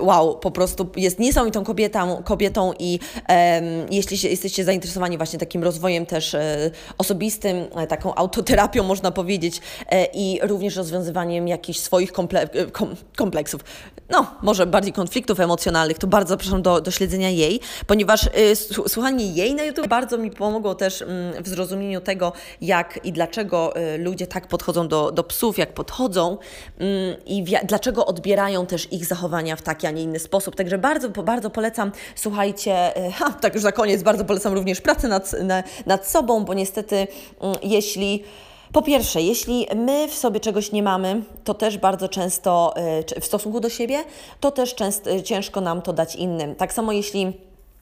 wow, 0.00 0.38
po 0.38 0.50
prostu 0.50 0.86
jest 0.96 1.18
niesamowitą 1.18 1.64
kobietą, 1.64 2.22
kobietą 2.24 2.72
i 2.78 2.98
jeśli 3.90 4.18
się, 4.18 4.28
jesteście 4.28 4.64
zainteresowani 4.64 5.16
właśnie 5.16 5.38
takim 5.38 5.64
rozwojem 5.64 6.06
też 6.06 6.34
e, 6.34 6.70
osobistym, 6.98 7.56
e, 7.76 7.86
taką 7.86 8.14
autoterapią 8.14 8.82
można 8.84 9.10
powiedzieć 9.10 9.60
i 10.14 10.40
również 10.42 10.76
rozwiązywaniem 10.76 11.48
jakichś 11.48 11.78
swoich 11.78 12.12
komple 12.12 12.48
kompleksów, 13.16 13.60
no 14.10 14.26
może 14.42 14.66
bardziej 14.66 14.92
konfliktów 14.92 15.40
emocjonalnych, 15.40 15.98
to 15.98 16.06
bardzo 16.06 16.28
zapraszam 16.28 16.62
do, 16.62 16.80
do 16.80 16.90
śledzenia 16.90 17.30
jej, 17.30 17.60
ponieważ 17.86 18.28
słuchanie 18.88 19.26
jej 19.26 19.54
na 19.54 19.64
YouTube 19.64 19.88
bardzo 19.88 20.18
mi 20.18 20.30
pomogło 20.30 20.74
też 20.74 21.02
mm, 21.02 21.44
w 21.44 21.48
zrozumieniu 21.48 22.00
tego, 22.00 22.32
jak 22.60 23.04
i 23.04 23.12
dlaczego 23.12 23.74
ludzie 23.98 24.26
tak 24.26 24.48
podchodzą 24.48 24.88
do, 24.88 25.12
do 25.12 25.24
psów, 25.24 25.58
jak 25.58 25.72
podchodzą 25.72 26.38
mm, 26.78 27.16
i 27.26 27.44
dlaczego 27.64 28.06
odbierają 28.06 28.66
też 28.66 28.92
ich 28.92 29.06
zachowania 29.06 29.56
w 29.56 29.62
taki, 29.62 29.86
a 29.86 29.90
nie 29.90 30.02
inny 30.02 30.18
sposób. 30.18 30.56
Także 30.56 30.78
bardzo, 30.78 31.08
bardzo 31.08 31.50
polecam, 31.50 31.92
słuchajcie, 32.14 32.96
e, 32.96 33.10
ha, 33.18 33.32
tak 33.40 33.54
już 33.54 33.64
na 33.64 33.72
koniec, 33.72 34.02
bardzo 34.02 34.24
polecam 34.24 34.54
również 34.54 34.80
pracę 34.80 35.08
nad, 35.08 35.32
nad 35.86 36.08
sobą, 36.08 36.44
bo 36.44 36.54
niestety 36.54 36.96
mm, 37.40 37.56
jeśli 37.62 38.24
po 38.76 38.82
pierwsze, 38.82 39.22
jeśli 39.22 39.66
my 39.76 40.08
w 40.08 40.14
sobie 40.14 40.40
czegoś 40.40 40.72
nie 40.72 40.82
mamy, 40.82 41.22
to 41.44 41.54
też 41.54 41.78
bardzo 41.78 42.08
często 42.08 42.74
e, 42.76 43.20
w 43.20 43.24
stosunku 43.24 43.60
do 43.60 43.68
siebie, 43.68 44.04
to 44.40 44.50
też 44.50 44.74
często, 44.74 45.22
ciężko 45.22 45.60
nam 45.60 45.82
to 45.82 45.92
dać 45.92 46.16
innym. 46.16 46.54
Tak 46.54 46.72
samo 46.72 46.92
jeśli 46.92 47.32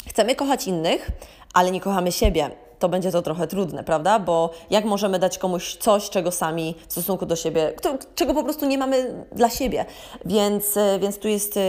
chcemy 0.08 0.34
kochać 0.34 0.66
innych, 0.66 1.10
ale 1.54 1.70
nie 1.70 1.80
kochamy 1.80 2.12
siebie, 2.12 2.50
to 2.84 2.88
będzie 2.88 3.12
to 3.12 3.22
trochę 3.22 3.46
trudne, 3.46 3.84
prawda? 3.84 4.18
Bo 4.18 4.50
jak 4.70 4.84
możemy 4.84 5.18
dać 5.18 5.38
komuś 5.38 5.76
coś, 5.76 6.10
czego 6.10 6.30
sami 6.30 6.74
w 6.88 6.92
stosunku 6.92 7.26
do 7.26 7.36
siebie, 7.36 7.72
czego 8.14 8.34
po 8.34 8.44
prostu 8.44 8.66
nie 8.66 8.78
mamy 8.78 9.24
dla 9.32 9.50
siebie. 9.50 9.84
Więc, 10.24 10.76
e, 10.76 10.98
więc 10.98 11.18
tu 11.18 11.28
jest 11.28 11.56
e, 11.56 11.60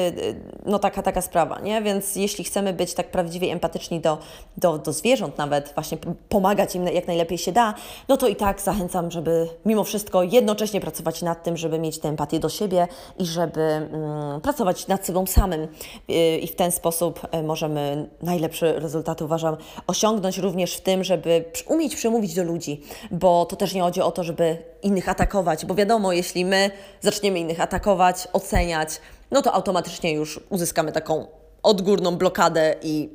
no, 0.66 0.80
taka, 0.80 1.02
taka 1.02 1.22
sprawa, 1.22 1.60
nie? 1.60 1.82
Więc 1.82 2.16
jeśli 2.16 2.44
chcemy 2.44 2.74
być 2.74 2.94
tak 2.94 3.12
prawdziwie 3.12 3.52
empatyczni 3.52 4.00
do, 4.00 4.18
do, 4.58 4.78
do 4.78 4.94
zwierząt, 4.94 5.38
nawet 5.38 5.72
właśnie 5.74 5.98
pomagać 6.30 6.76
im 6.76 6.88
jak 6.88 7.08
najlepiej 7.08 7.38
się 7.38 7.52
da, 7.52 7.74
no 8.08 8.18
to 8.18 8.28
i 8.28 8.36
tak 8.36 8.62
zachęcam, 8.62 9.12
żeby 9.12 9.50
mimo 9.66 9.84
wszystko 9.84 10.24
jednocześnie 10.24 10.82
pracować 10.82 11.22
nad 11.22 11.44
tym, 11.44 11.58
żeby 11.58 11.80
mieć 11.80 12.00
tę 12.00 12.10
empatię 12.10 12.40
do 12.40 12.50
siebie 12.50 12.88
i 13.20 13.26
żeby 13.26 13.62
mm, 13.62 14.42
pracować 14.42 14.88
nad 14.88 15.06
sobą 15.06 15.26
samym. 15.26 15.68
E, 16.10 16.38
I 16.38 16.48
w 16.48 16.56
ten 16.56 16.72
sposób 16.72 17.28
możemy 17.44 18.10
najlepsze 18.22 18.80
rezultaty, 18.80 19.26
uważam, 19.26 19.58
osiągnąć 19.88 20.38
również 20.38 20.76
w 20.76 20.82
tym, 20.82 21.05
żeby 21.06 21.44
umieć 21.68 21.96
przemówić 21.96 22.34
do 22.34 22.44
ludzi, 22.44 22.82
bo 23.12 23.46
to 23.46 23.56
też 23.56 23.74
nie 23.74 23.82
chodzi 23.82 24.02
o 24.02 24.12
to, 24.12 24.24
żeby 24.24 24.58
innych 24.82 25.10
atakować, 25.10 25.66
bo 25.66 25.76
wiadomo, 25.76 26.14
jeśli 26.14 26.46
my 26.46 26.72
zaczniemy 27.02 27.40
innych 27.40 27.62
atakować, 27.62 28.28
oceniać, 28.34 28.90
no 29.32 29.42
to 29.42 29.54
automatycznie 29.54 30.14
już 30.14 30.40
uzyskamy 30.50 30.92
taką 30.92 31.28
odgórną 31.64 32.16
blokadę 32.16 32.76
i 32.82 33.10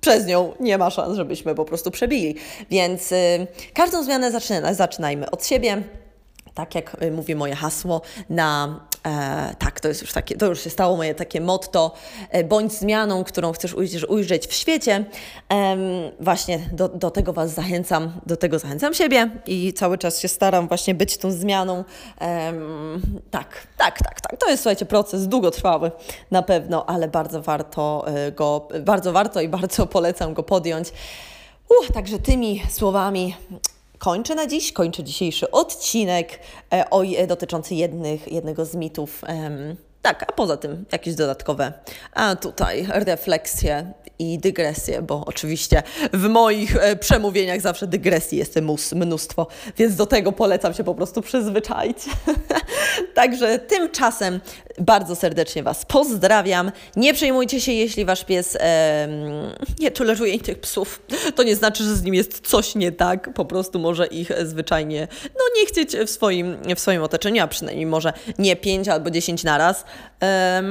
przez 0.00 0.26
nią 0.26 0.52
nie 0.60 0.78
ma 0.78 0.90
szans, 0.90 1.16
żebyśmy 1.16 1.54
po 1.54 1.64
prostu 1.64 1.90
przebili. 1.90 2.34
Więc 2.70 3.12
y, 3.12 3.46
każdą 3.74 4.02
zmianę 4.02 4.30
zaczyna, 4.30 4.74
zaczynajmy 4.74 5.30
od 5.30 5.46
siebie. 5.46 5.82
Tak 6.54 6.74
jak 6.74 7.02
y, 7.02 7.10
mówi 7.10 7.34
moje 7.34 7.54
hasło 7.54 8.00
na 8.30 8.80
E, 9.06 9.54
tak, 9.58 9.80
to 9.80 9.88
jest 9.88 10.00
już 10.00 10.12
takie, 10.12 10.36
to 10.36 10.46
już 10.46 10.60
się 10.60 10.70
stało 10.70 10.96
moje 10.96 11.14
takie 11.14 11.40
motto, 11.40 11.92
e, 12.30 12.44
bądź 12.44 12.72
zmianą, 12.72 13.24
którą 13.24 13.52
chcesz 13.52 13.74
ujrzeć, 13.74 14.08
ujrzeć 14.08 14.46
w 14.46 14.52
świecie. 14.52 15.04
E, 15.52 15.76
właśnie 16.20 16.58
do, 16.72 16.88
do 16.88 17.10
tego 17.10 17.32
Was 17.32 17.54
zachęcam, 17.54 18.12
do 18.26 18.36
tego 18.36 18.58
zachęcam 18.58 18.94
siebie 18.94 19.30
i 19.46 19.72
cały 19.72 19.98
czas 19.98 20.20
się 20.20 20.28
staram 20.28 20.68
właśnie 20.68 20.94
być 20.94 21.18
tą 21.18 21.30
zmianą. 21.30 21.84
tak, 23.30 23.66
tak, 23.76 23.98
tak, 23.98 24.20
tak. 24.20 24.36
To 24.38 24.50
jest, 24.50 24.62
słuchajcie, 24.62 24.86
proces 24.86 25.28
długotrwały 25.28 25.90
na 26.30 26.42
pewno, 26.42 26.86
ale 26.88 27.08
bardzo 27.08 27.42
warto 27.42 28.04
e, 28.06 28.32
go, 28.32 28.68
bardzo 28.80 29.12
warto 29.12 29.40
i 29.40 29.48
bardzo 29.48 29.86
polecam 29.86 30.34
go 30.34 30.42
podjąć. 30.42 30.92
Uh, 31.68 31.90
także 31.94 32.18
tymi 32.18 32.62
słowami 32.70 33.36
kończę 34.00 34.34
na 34.34 34.46
dziś, 34.46 34.72
kończę 34.72 35.04
dzisiejszy 35.04 35.50
odcinek 35.50 36.38
e, 36.72 36.84
e, 37.18 37.26
dotyczący 37.26 37.74
jednych, 37.74 38.32
jednego 38.32 38.64
z 38.64 38.74
mitów. 38.74 39.22
Tak, 40.02 40.22
a 40.28 40.32
poza 40.32 40.56
tym 40.56 40.84
jakieś 40.92 41.14
dodatkowe, 41.14 41.72
a 42.12 42.36
tutaj 42.36 42.86
refleksje 42.88 43.92
i 44.18 44.38
dygresje, 44.38 45.02
bo 45.02 45.24
oczywiście 45.26 45.82
w 46.12 46.28
moich 46.28 46.76
e, 46.76 46.96
przemówieniach 46.96 47.60
zawsze 47.60 47.86
dygresji 47.86 48.38
jest 48.38 48.56
mnóstwo, 48.94 49.46
więc 49.76 49.96
do 49.96 50.06
tego 50.06 50.32
polecam 50.32 50.74
się 50.74 50.84
po 50.84 50.94
prostu 50.94 51.22
przyzwyczaić. 51.22 51.98
Także 53.14 53.58
tymczasem 53.58 54.40
bardzo 54.80 55.16
serdecznie 55.16 55.62
Was 55.62 55.84
pozdrawiam. 55.84 56.72
Nie 56.96 57.14
przejmujcie 57.14 57.60
się, 57.60 57.72
jeśli 57.72 58.04
Wasz 58.04 58.24
pies 58.24 58.56
e, 58.60 59.08
nie 59.78 59.90
toleruje 59.90 60.32
innych 60.34 60.60
psów. 60.60 61.02
To 61.36 61.42
nie 61.42 61.56
znaczy, 61.56 61.84
że 61.84 61.96
z 61.96 62.02
nim 62.02 62.14
jest 62.14 62.48
coś 62.48 62.74
nie 62.74 62.92
tak, 62.92 63.34
po 63.34 63.44
prostu 63.44 63.78
może 63.78 64.06
ich 64.06 64.30
zwyczajnie 64.44 65.08
no, 65.24 65.40
nie 65.56 65.66
chcieć 65.66 65.96
w 65.96 66.10
swoim, 66.10 66.56
w 66.76 66.80
swoim 66.80 67.02
otoczeniu, 67.02 67.42
a 67.42 67.46
przynajmniej 67.46 67.86
może 67.86 68.12
nie 68.38 68.56
pięć 68.56 68.88
albo 68.88 69.10
dziesięć 69.10 69.44
naraz. 69.44 69.84
E, 70.22 70.62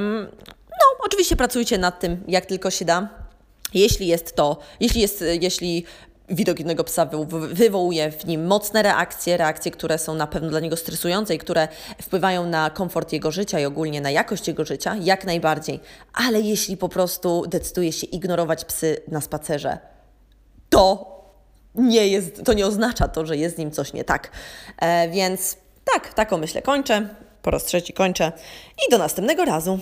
no, 0.70 1.04
oczywiście 1.06 1.36
pracujcie 1.36 1.78
nad 1.78 2.00
tym, 2.00 2.24
jak 2.28 2.46
tylko 2.46 2.70
się 2.70 2.84
da. 2.84 3.08
Jeśli 3.74 4.06
jest 4.06 4.36
to, 4.36 4.58
jeśli 4.80 5.00
jest, 5.00 5.24
jeśli 5.40 5.84
widok 6.30 6.58
jednego 6.58 6.84
psa 6.84 7.08
wywołuje 7.52 8.10
w 8.10 8.26
nim 8.26 8.46
mocne 8.46 8.82
reakcje, 8.82 9.36
reakcje, 9.36 9.70
które 9.70 9.98
są 9.98 10.14
na 10.14 10.26
pewno 10.26 10.48
dla 10.48 10.60
niego 10.60 10.76
stresujące 10.76 11.34
i 11.34 11.38
które 11.38 11.68
wpływają 12.02 12.46
na 12.46 12.70
komfort 12.70 13.12
jego 13.12 13.30
życia 13.30 13.60
i 13.60 13.64
ogólnie 13.64 14.00
na 14.00 14.10
jakość 14.10 14.48
jego 14.48 14.64
życia, 14.64 14.96
jak 15.00 15.24
najbardziej. 15.24 15.80
Ale 16.12 16.40
jeśli 16.40 16.76
po 16.76 16.88
prostu 16.88 17.44
decyduje 17.48 17.92
się 17.92 18.06
ignorować 18.06 18.64
psy 18.64 19.02
na 19.08 19.20
spacerze, 19.20 19.78
to 20.70 21.10
nie 21.74 22.08
jest, 22.08 22.44
to 22.44 22.52
nie 22.52 22.66
oznacza 22.66 23.08
to, 23.08 23.26
że 23.26 23.36
jest 23.36 23.56
z 23.56 23.58
nim 23.58 23.70
coś 23.70 23.92
nie 23.92 24.04
tak. 24.04 24.30
E, 24.78 25.08
więc 25.08 25.56
tak, 25.92 26.14
taką 26.14 26.38
myślę 26.38 26.62
kończę. 26.62 27.08
Po 27.42 27.50
raz 27.50 27.64
trzeci 27.64 27.92
kończę 27.92 28.32
i 28.86 28.90
do 28.90 28.98
następnego 28.98 29.44
razu. 29.44 29.78